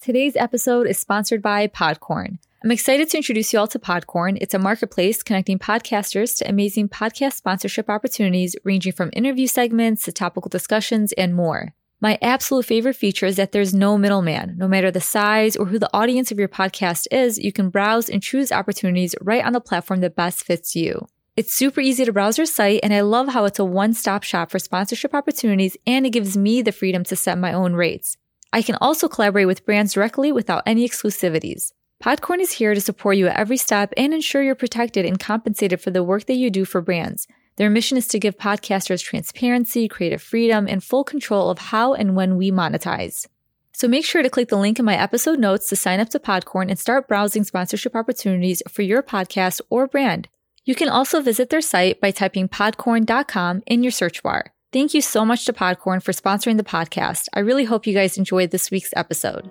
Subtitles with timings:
[0.00, 2.38] Today's episode is sponsored by Podcorn.
[2.64, 4.38] I'm excited to introduce you all to Podcorn.
[4.40, 10.12] It's a marketplace connecting podcasters to amazing podcast sponsorship opportunities ranging from interview segments to
[10.12, 11.74] topical discussions and more.
[12.00, 14.56] My absolute favorite feature is that there's no middleman.
[14.56, 18.08] No matter the size or who the audience of your podcast is, you can browse
[18.08, 21.08] and choose opportunities right on the platform that best fits you.
[21.36, 24.22] It's super easy to browse your site, and I love how it's a one stop
[24.22, 28.16] shop for sponsorship opportunities and it gives me the freedom to set my own rates.
[28.52, 31.72] I can also collaborate with brands directly without any exclusivities.
[32.02, 35.80] Podcorn is here to support you at every step and ensure you're protected and compensated
[35.80, 37.28] for the work that you do for brands.
[37.56, 42.16] Their mission is to give podcasters transparency, creative freedom, and full control of how and
[42.16, 43.26] when we monetize.
[43.72, 46.18] So make sure to click the link in my episode notes to sign up to
[46.18, 50.28] Podcorn and start browsing sponsorship opportunities for your podcast or brand.
[50.64, 54.52] You can also visit their site by typing podcorn.com in your search bar.
[54.72, 57.26] Thank you so much to Podcorn for sponsoring the podcast.
[57.34, 59.50] I really hope you guys enjoyed this week's episode.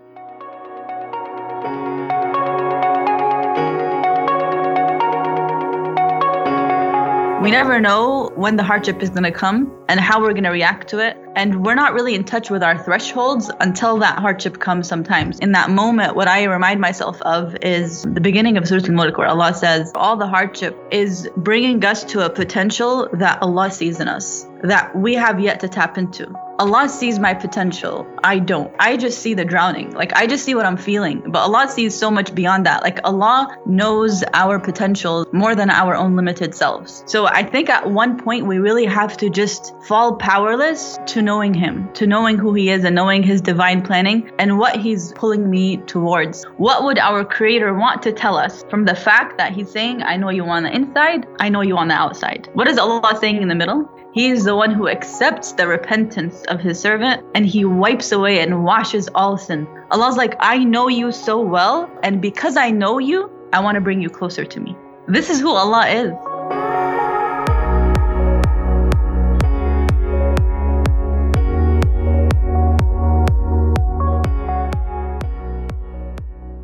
[7.43, 10.51] We never know when the hardship is going to come and how we're going to
[10.51, 11.17] react to it.
[11.35, 15.39] And we're not really in touch with our thresholds until that hardship comes sometimes.
[15.39, 19.27] In that moment, what I remind myself of is the beginning of Surah Al-Mulk where
[19.27, 24.07] Allah says, all the hardship is bringing us to a potential that Allah sees in
[24.07, 26.33] us, that we have yet to tap into.
[26.59, 28.05] Allah sees my potential.
[28.21, 28.69] I don't.
[28.79, 29.91] I just see the drowning.
[29.91, 31.23] Like I just see what I'm feeling.
[31.31, 32.83] But Allah sees so much beyond that.
[32.83, 37.05] Like Allah knows our potential more than our own limited selves.
[37.07, 41.53] So I think at one point we really have to just fall powerless to knowing
[41.53, 45.49] Him, to knowing who He is and knowing His divine planning and what He's pulling
[45.49, 46.43] me towards.
[46.57, 50.17] What would our Creator want to tell us from the fact that He's saying, I
[50.17, 52.49] know you on the inside, I know you on the outside?
[52.51, 53.89] What is Allah saying in the middle?
[54.11, 58.39] He is the one who accepts the repentance of his servant and he wipes away
[58.39, 59.67] and washes all sin.
[59.91, 63.81] Allah's like, I know you so well, and because I know you, I want to
[63.81, 64.75] bring you closer to me.
[65.07, 66.11] This is who Allah is.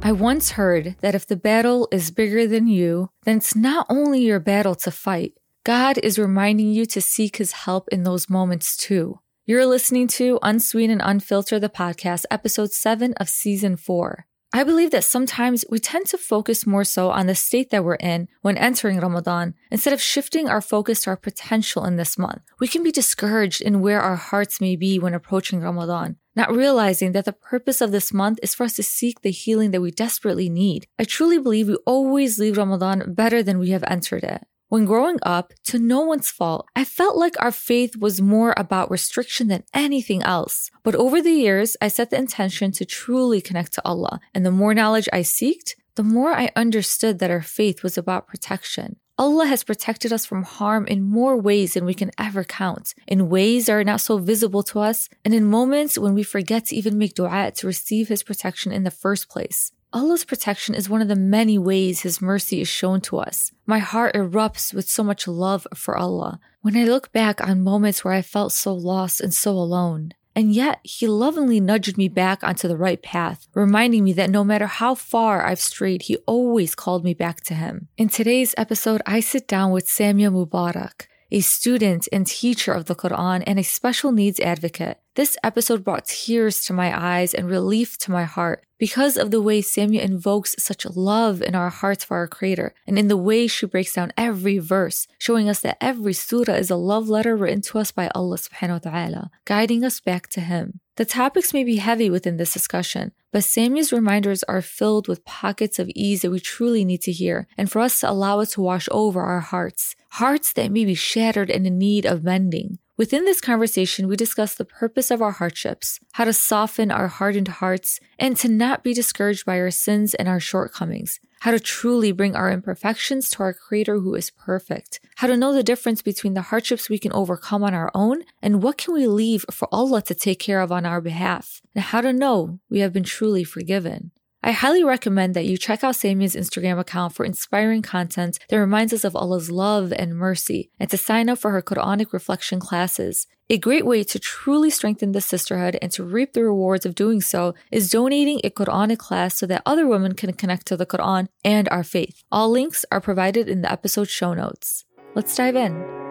[0.01, 4.21] I once heard that if the battle is bigger than you, then it's not only
[4.21, 5.33] your battle to fight,
[5.65, 9.21] God is reminding you to seek his help in those moments too.
[9.47, 14.27] You're listening to Unsweet and Unfiltered, the podcast, episode 7 of season 4.
[14.53, 17.95] I believe that sometimes we tend to focus more so on the state that we're
[17.95, 22.43] in when entering Ramadan instead of shifting our focus to our potential in this month.
[22.59, 27.13] We can be discouraged in where our hearts may be when approaching Ramadan, not realizing
[27.13, 29.89] that the purpose of this month is for us to seek the healing that we
[29.89, 30.85] desperately need.
[30.99, 34.45] I truly believe we always leave Ramadan better than we have entered it.
[34.67, 38.89] When growing up, to no one's fault, I felt like our faith was more about
[38.89, 40.71] restriction than anything else.
[40.83, 44.51] But over the years, I set the intention to truly connect to Allah, and the
[44.51, 48.97] more knowledge I seeked, the more I understood that our faith was about protection.
[49.17, 53.29] Allah has protected us from harm in more ways than we can ever count, in
[53.29, 56.75] ways that are not so visible to us, and in moments when we forget to
[56.75, 59.71] even make dua to receive His protection in the first place.
[59.95, 63.53] Allah's protection is one of the many ways His mercy is shown to us.
[63.65, 68.03] My heart erupts with so much love for Allah when I look back on moments
[68.03, 70.11] where I felt so lost and so alone.
[70.35, 74.43] And yet, He lovingly nudged me back onto the right path, reminding me that no
[74.43, 77.87] matter how far I've strayed, He always called me back to Him.
[77.95, 82.95] In today's episode, I sit down with Samia Mubarak a student and teacher of the
[82.95, 84.99] Quran and a special needs advocate.
[85.15, 89.41] This episode brought tears to my eyes and relief to my heart because of the
[89.41, 93.47] way Samia invokes such love in our hearts for our Creator and in the way
[93.47, 97.61] she breaks down every verse, showing us that every surah is a love letter written
[97.61, 100.81] to us by Allah subhanahu wa ta'ala, guiding us back to Him.
[100.97, 105.77] The topics may be heavy within this discussion, but Samia's reminders are filled with pockets
[105.77, 108.61] of ease that we truly need to hear and for us to allow it to
[108.61, 112.79] wash over our hearts, hearts that may be shattered and in need of mending.
[112.97, 117.49] Within this conversation, we discuss the purpose of our hardships, how to soften our hardened
[117.59, 122.13] hearts, and to not be discouraged by our sins and our shortcomings, how to truly
[122.13, 126.33] bring our imperfections to our Creator who is perfect, how to know the difference between
[126.33, 130.01] the hardships we can overcome on our own and what can we leave for Allah
[130.03, 133.43] to take care of on our behalf, and how to know we have been truly
[133.43, 134.11] forgiven.
[134.45, 138.93] I highly recommend that you check out Samia's Instagram account for inspiring content that reminds
[138.93, 143.25] us of Allah's love and mercy, and to sign up for her Quranic reflection classes.
[143.49, 147.21] A great way to truly strengthen the sisterhood and to reap the rewards of doing
[147.21, 151.27] so is donating a Quranic class so that other women can connect to the Quran
[151.43, 152.23] and our faith.
[152.31, 154.85] All links are provided in the episode show notes.
[155.15, 156.04] Let's dive in.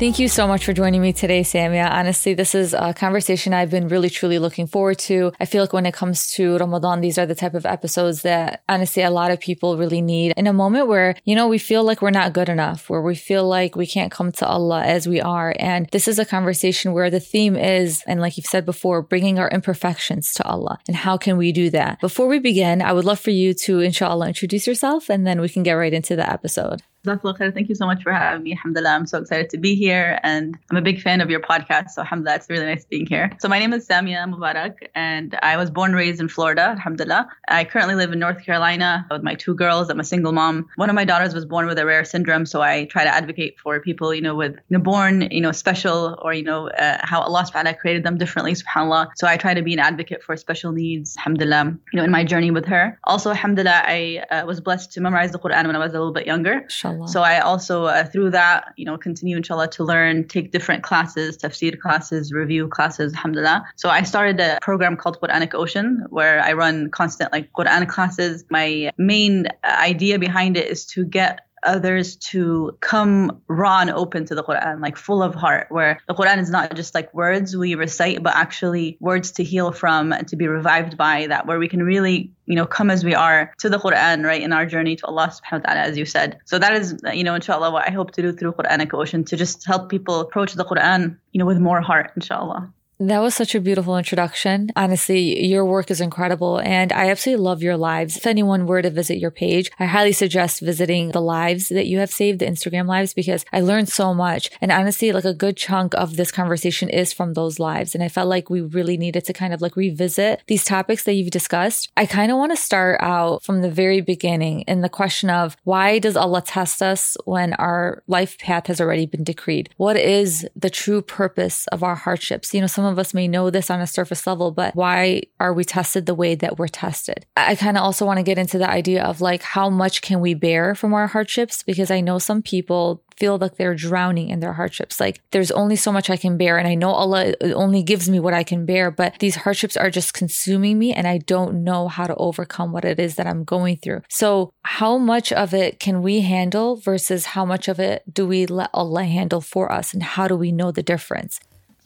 [0.00, 1.90] Thank you so much for joining me today, Samia.
[1.90, 5.30] Honestly, this is a conversation I've been really, truly looking forward to.
[5.38, 8.62] I feel like when it comes to Ramadan, these are the type of episodes that
[8.66, 11.84] honestly a lot of people really need in a moment where, you know, we feel
[11.84, 15.06] like we're not good enough, where we feel like we can't come to Allah as
[15.06, 15.54] we are.
[15.58, 19.38] And this is a conversation where the theme is, and like you've said before, bringing
[19.38, 20.78] our imperfections to Allah.
[20.88, 22.00] And how can we do that?
[22.00, 25.50] Before we begin, I would love for you to, inshallah, introduce yourself and then we
[25.50, 26.80] can get right into the episode.
[27.02, 28.52] Thank you so much for having me.
[28.52, 31.90] Alhamdulillah, I'm so excited to be here and I'm a big fan of your podcast.
[31.90, 33.30] So alhamdulillah, it's really nice being here.
[33.40, 37.28] So my name is Samia Mubarak and I was born and raised in Florida, alhamdulillah.
[37.48, 39.88] I currently live in North Carolina with my two girls.
[39.88, 40.68] I'm a single mom.
[40.76, 42.44] One of my daughters was born with a rare syndrome.
[42.44, 45.52] So I try to advocate for people, you know, with you know, born, you know,
[45.52, 49.12] special or, you know, uh, how Allah subhanahu wa Ta'ala created them differently, subhanAllah.
[49.16, 52.24] So I try to be an advocate for special needs, alhamdulillah, you know, in my
[52.24, 52.98] journey with her.
[53.04, 56.12] Also, alhamdulillah, I uh, was blessed to memorize the Quran when I was a little
[56.12, 56.64] bit younger.
[57.06, 61.36] So I also, uh, through that, you know, continue, inshallah, to learn, take different classes,
[61.36, 63.64] tafsir classes, review classes, alhamdulillah.
[63.76, 68.44] So I started a program called Quranic Ocean where I run constant like Quran classes.
[68.50, 74.34] My main idea behind it is to get others to come raw and open to
[74.34, 77.74] the Quran, like full of heart, where the Quran is not just like words we
[77.74, 81.68] recite, but actually words to heal from and to be revived by that, where we
[81.68, 84.96] can really, you know, come as we are to the Quran, right, in our journey
[84.96, 86.38] to Allah subhanahu wa ta'ala, as you said.
[86.44, 89.36] So that is, you know, inshallah, what I hope to do through Quranic Ocean to
[89.36, 92.72] just help people approach the Quran, you know, with more heart, inshallah.
[93.00, 94.68] That was such a beautiful introduction.
[94.76, 98.18] Honestly, your work is incredible and I absolutely love your lives.
[98.18, 101.98] If anyone were to visit your page, I highly suggest visiting the lives that you
[101.98, 104.50] have saved, the Instagram lives, because I learned so much.
[104.60, 107.94] And honestly, like a good chunk of this conversation is from those lives.
[107.94, 111.14] And I felt like we really needed to kind of like revisit these topics that
[111.14, 111.90] you've discussed.
[111.96, 115.56] I kind of want to start out from the very beginning in the question of
[115.64, 119.70] why does Allah test us when our life path has already been decreed?
[119.78, 122.52] What is the true purpose of our hardships?
[122.52, 125.52] You know, some of us may know this on a surface level, but why are
[125.52, 127.26] we tested the way that we're tested?
[127.36, 130.20] I kind of also want to get into the idea of like, how much can
[130.20, 131.62] we bear from our hardships?
[131.62, 134.98] Because I know some people feel like they're drowning in their hardships.
[134.98, 136.56] Like there's only so much I can bear.
[136.56, 139.90] And I know Allah only gives me what I can bear, but these hardships are
[139.90, 143.44] just consuming me and I don't know how to overcome what it is that I'm
[143.44, 144.02] going through.
[144.08, 148.46] So how much of it can we handle versus how much of it do we
[148.46, 149.92] let Allah handle for us?
[149.92, 151.40] And how do we know the difference?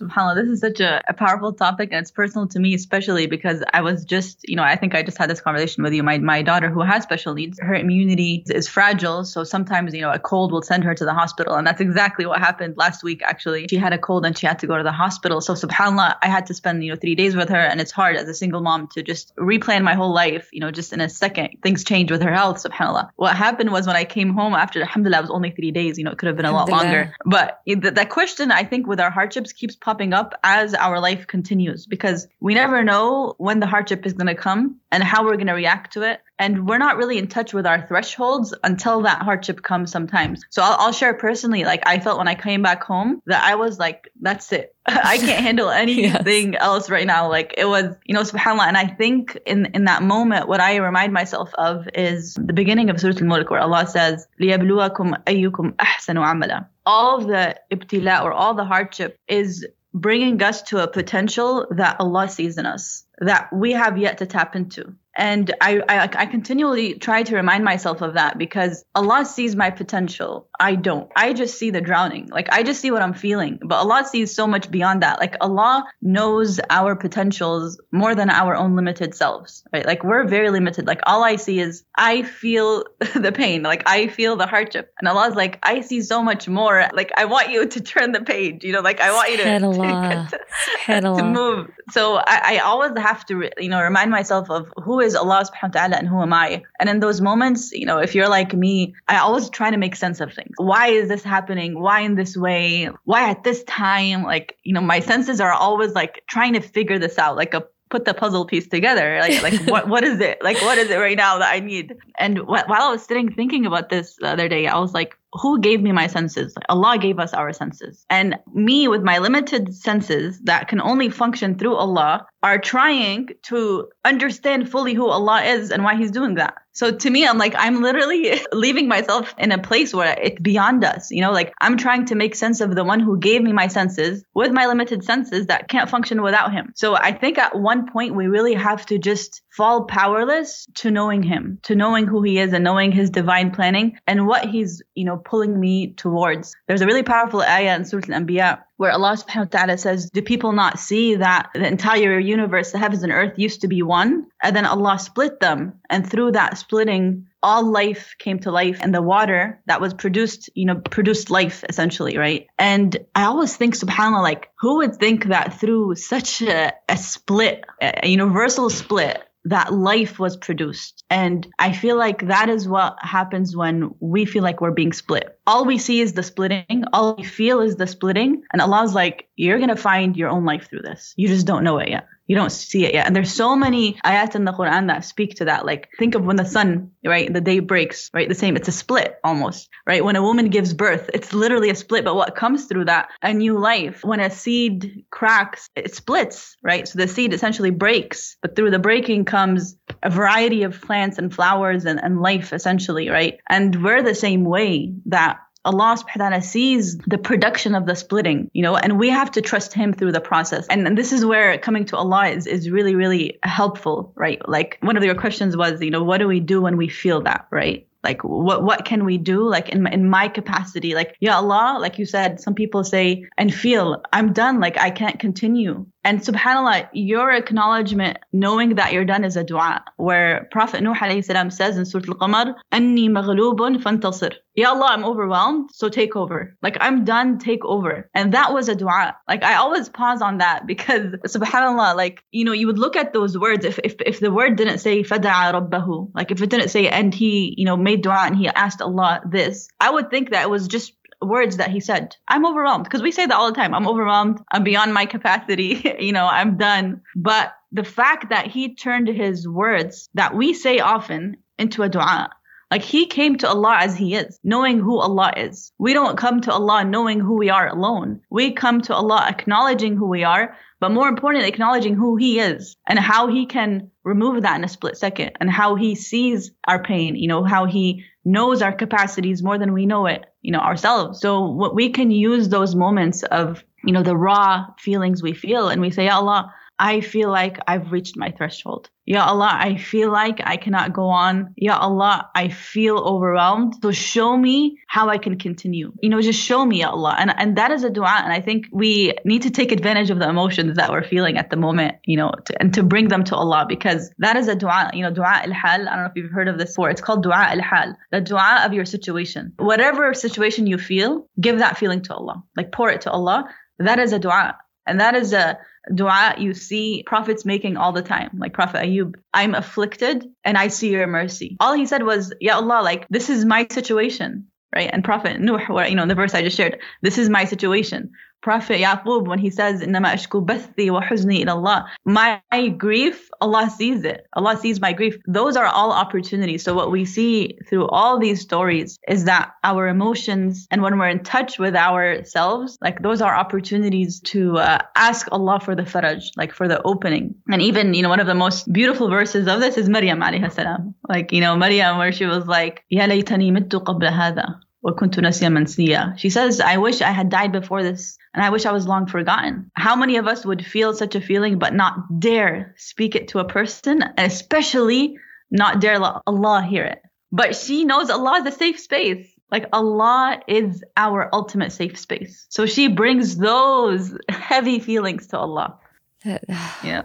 [0.04, 3.62] SubhanAllah, this is such a, a, powerful topic and it's personal to me, especially because
[3.72, 6.02] I was just, you know, I think I just had this conversation with you.
[6.02, 9.24] My, my daughter who has special needs, her immunity is fragile.
[9.24, 11.54] So sometimes, you know, a cold will send her to the hospital.
[11.54, 13.66] And that's exactly what happened last week, actually.
[13.68, 15.40] She had a cold and she had to go to the hospital.
[15.40, 17.60] So SubhanAllah, I had to spend, you know, three days with her.
[17.60, 20.70] And it's hard as a single mom to just replan my whole life, you know,
[20.70, 21.50] just in a second.
[21.62, 23.10] Things change with her health, SubhanAllah.
[23.16, 26.04] What happened was when I came home after, Alhamdulillah, it was only three days, you
[26.04, 27.14] know, it could have been a lot longer.
[27.24, 31.85] But that question, I think, with our hardships keeps popping up as our life continues
[31.85, 35.47] because we never know when the hardship is going to come and how we're going
[35.47, 36.21] to react to it.
[36.37, 40.43] And we're not really in touch with our thresholds until that hardship comes sometimes.
[40.49, 43.55] So I'll, I'll share personally, like I felt when I came back home that I
[43.55, 44.73] was like, that's it.
[44.85, 46.61] I can't handle anything yes.
[46.61, 47.29] else right now.
[47.29, 48.67] Like it was, you know, subhanAllah.
[48.67, 52.89] And I think in, in that moment, what I remind myself of is the beginning
[52.89, 58.53] of Surah Al-Mulk where Allah says, لِيَبْلُوَكُمْ أَيُّكُمْ أَحْسَنُ عَمَلًا All the ibtila or all
[58.53, 63.72] the hardship is bringing us to a potential that Allah sees in us that we
[63.72, 64.94] have yet to tap into.
[65.16, 69.70] And I, I, I, continually try to remind myself of that because Allah sees my
[69.70, 70.48] potential.
[70.58, 71.10] I don't.
[71.14, 72.28] I just see the drowning.
[72.30, 73.60] Like I just see what I'm feeling.
[73.62, 75.20] But Allah sees so much beyond that.
[75.20, 79.62] Like Allah knows our potentials more than our own limited selves.
[79.72, 79.86] Right?
[79.86, 80.86] Like we're very limited.
[80.86, 83.62] Like all I see is I feel the pain.
[83.62, 84.92] Like I feel the hardship.
[84.98, 86.88] And Allah's like, I see so much more.
[86.92, 88.64] Like I want you to turn the page.
[88.64, 89.44] You know, like I want you to,
[90.86, 91.70] to, to, move.
[91.90, 95.74] So I, I always have to, you know, remind myself of who is Allah subhanahu
[95.74, 96.62] wa ta'ala and who am I?
[96.80, 99.96] And in those moments, you know, if you're like me, I always try to make
[99.96, 100.54] sense of things.
[100.56, 101.80] Why is this happening?
[101.80, 102.88] Why in this way?
[103.04, 104.22] Why at this time?
[104.22, 107.64] Like, you know, my senses are always like trying to figure this out, like a
[107.90, 109.18] put the puzzle piece together.
[109.20, 110.42] Like, like what, what is it?
[110.42, 111.94] Like, what is it right now that I need?
[112.18, 115.16] And wh- while I was sitting thinking about this the other day, I was like,
[115.34, 116.54] who gave me my senses?
[116.68, 118.04] Allah gave us our senses.
[118.08, 123.88] And me with my limited senses that can only function through Allah are trying to
[124.04, 126.54] understand fully who Allah is and why He's doing that.
[126.72, 130.84] So to me, I'm like, I'm literally leaving myself in a place where it's beyond
[130.84, 131.10] us.
[131.10, 133.68] You know, like I'm trying to make sense of the one who gave me my
[133.68, 136.72] senses with my limited senses that can't function without Him.
[136.76, 141.22] So I think at one point we really have to just fall powerless to knowing
[141.22, 145.04] him, to knowing who he is and knowing his divine planning and what he's, you
[145.04, 146.54] know, pulling me towards.
[146.66, 150.20] There's a really powerful ayah in Surah Al-Anbiya where Allah subhanahu wa ta'ala says, Do
[150.22, 154.26] people not see that the entire universe, the heavens and earth used to be one?
[154.42, 155.80] And then Allah split them.
[155.88, 160.50] And through that splitting, all life came to life and the water that was produced,
[160.54, 162.48] you know, produced life essentially, right?
[162.58, 167.64] And I always think, subhanAllah, like who would think that through such a, a split,
[167.80, 171.04] a universal split, that life was produced.
[171.10, 175.38] And I feel like that is what happens when we feel like we're being split.
[175.46, 176.84] All we see is the splitting.
[176.92, 178.42] All we feel is the splitting.
[178.52, 181.12] And Allah's like, you're going to find your own life through this.
[181.16, 182.06] You just don't know it yet.
[182.26, 183.06] You don't see it yet.
[183.06, 185.66] And there's so many ayat in the Quran that speak to that.
[185.66, 188.28] Like think of when the sun, right, the day breaks, right?
[188.28, 190.04] The same, it's a split almost, right?
[190.04, 192.04] When a woman gives birth, it's literally a split.
[192.04, 193.10] But what comes through that?
[193.22, 194.04] A new life.
[194.04, 196.88] When a seed cracks, it splits, right?
[196.88, 201.32] So the seed essentially breaks, but through the breaking comes a variety of plants and
[201.32, 203.38] flowers and, and life essentially, right?
[203.48, 207.94] And we're the same way that Allah subhanahu wa ta'ala sees the production of the
[207.94, 210.66] splitting, you know, and we have to trust him through the process.
[210.68, 214.46] And, and this is where coming to Allah is, is really, really helpful, right?
[214.48, 217.22] Like one of your questions was, you know, what do we do when we feel
[217.22, 217.86] that, right?
[218.04, 221.98] like what what can we do like in in my capacity like yeah, allah like
[221.98, 226.88] you said some people say and feel i'm done like i can't continue and subhanallah
[226.92, 231.84] your acknowledgement knowing that you're done is a dua where prophet nuh salam says in
[231.84, 234.34] surah al-qamar anni maghlubun fantasir.
[234.54, 236.56] Ya allah i'm overwhelmed so take over.
[236.62, 238.08] Like i'm done take over.
[238.14, 239.16] And that was a dua.
[239.28, 243.12] Like i always pause on that because subhanallah like you know you would look at
[243.12, 246.68] those words if if, if the word didn't say fada'a rabbahu like if it didn't
[246.68, 250.30] say and he you know made dua and he asked Allah this, I would think
[250.30, 250.92] that it was just
[251.24, 252.16] words that he said.
[252.28, 253.74] I'm overwhelmed because we say that all the time.
[253.74, 254.40] I'm overwhelmed.
[254.50, 255.96] I'm beyond my capacity.
[255.98, 257.02] you know, I'm done.
[257.16, 262.30] But the fact that he turned his words that we say often into a dua.
[262.70, 265.70] Like he came to Allah as he is, knowing who Allah is.
[265.78, 268.20] We don't come to Allah knowing who we are alone.
[268.30, 272.76] We come to Allah acknowledging who we are, but more importantly, acknowledging who he is
[272.88, 276.82] and how he can remove that in a split second and how he sees our
[276.82, 280.60] pain, you know, how he knows our capacities more than we know it, you know,
[280.60, 281.20] ourselves.
[281.20, 285.68] So what we can use those moments of, you know, the raw feelings we feel
[285.68, 288.90] and we say, Allah, I feel like I've reached my threshold.
[289.06, 291.52] Ya Allah, I feel like I cannot go on.
[291.56, 293.74] Ya Allah, I feel overwhelmed.
[293.82, 295.92] So show me how I can continue.
[296.02, 297.14] You know, just show me, Ya Allah.
[297.18, 298.22] And, and that is a dua.
[298.24, 301.50] And I think we need to take advantage of the emotions that we're feeling at
[301.50, 304.54] the moment, you know, to, and to bring them to Allah because that is a
[304.54, 305.88] dua, you know, dua al-hal.
[305.88, 306.90] I don't know if you've heard of this before.
[306.90, 309.52] It's called dua al-hal, the dua of your situation.
[309.58, 312.42] Whatever situation you feel, give that feeling to Allah.
[312.56, 313.48] Like pour it to Allah.
[313.78, 314.56] That is a dua.
[314.86, 315.58] And that is a
[315.92, 319.14] dua you see prophets making all the time, like Prophet Ayub.
[319.32, 321.56] I'm afflicted and I see your mercy.
[321.60, 324.90] All he said was, Ya Allah, like, this is my situation, right?
[324.92, 328.12] And Prophet Nuh, you know, the verse I just shared, this is my situation.
[328.43, 334.05] Prophet Yaqub, when he says, إِنَّمَا أَشْكُو بَثِّي وَحُزْنِي إِلَى اللَّهِ My grief, Allah sees
[334.05, 334.27] it.
[334.33, 335.17] Allah sees my grief.
[335.27, 336.63] Those are all opportunities.
[336.63, 341.09] So what we see through all these stories is that our emotions and when we're
[341.09, 346.23] in touch with ourselves, like those are opportunities to uh, ask Allah for the faraj,
[346.37, 347.35] like for the opening.
[347.49, 350.51] And even, you know, one of the most beautiful verses of this is Maryam alayhi
[350.51, 350.95] salam.
[351.09, 355.49] Like, you know, Maryam where she was like, يَا لَيْتَنِي مِتُّ قَبْلَ هَذَا وَكُنْتُ نَسْيًا
[355.49, 356.17] مَنْسِيًّا.
[356.17, 359.06] She says, I wish I had died before this and I wish I was long
[359.06, 359.70] forgotten.
[359.74, 363.38] How many of us would feel such a feeling but not dare speak it to
[363.38, 365.16] a person, especially
[365.50, 367.00] not dare let Allah hear it?
[367.30, 369.28] But she knows Allah is a safe space.
[369.52, 372.46] Like Allah is our ultimate safe space.
[372.48, 375.78] So she brings those heavy feelings to Allah.
[376.24, 377.02] yeah.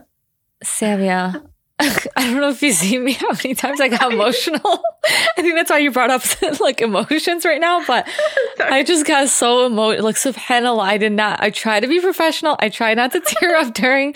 [0.63, 1.47] Samia,
[2.15, 4.59] I don't know if you see me how many times I got emotional.
[5.37, 6.23] I think that's why you brought up
[6.59, 8.07] like emotions right now, but
[8.59, 10.03] I just got so emotional.
[10.03, 12.57] Like subhanallah, I did not, I try to be professional.
[12.59, 14.13] I try not to tear up during,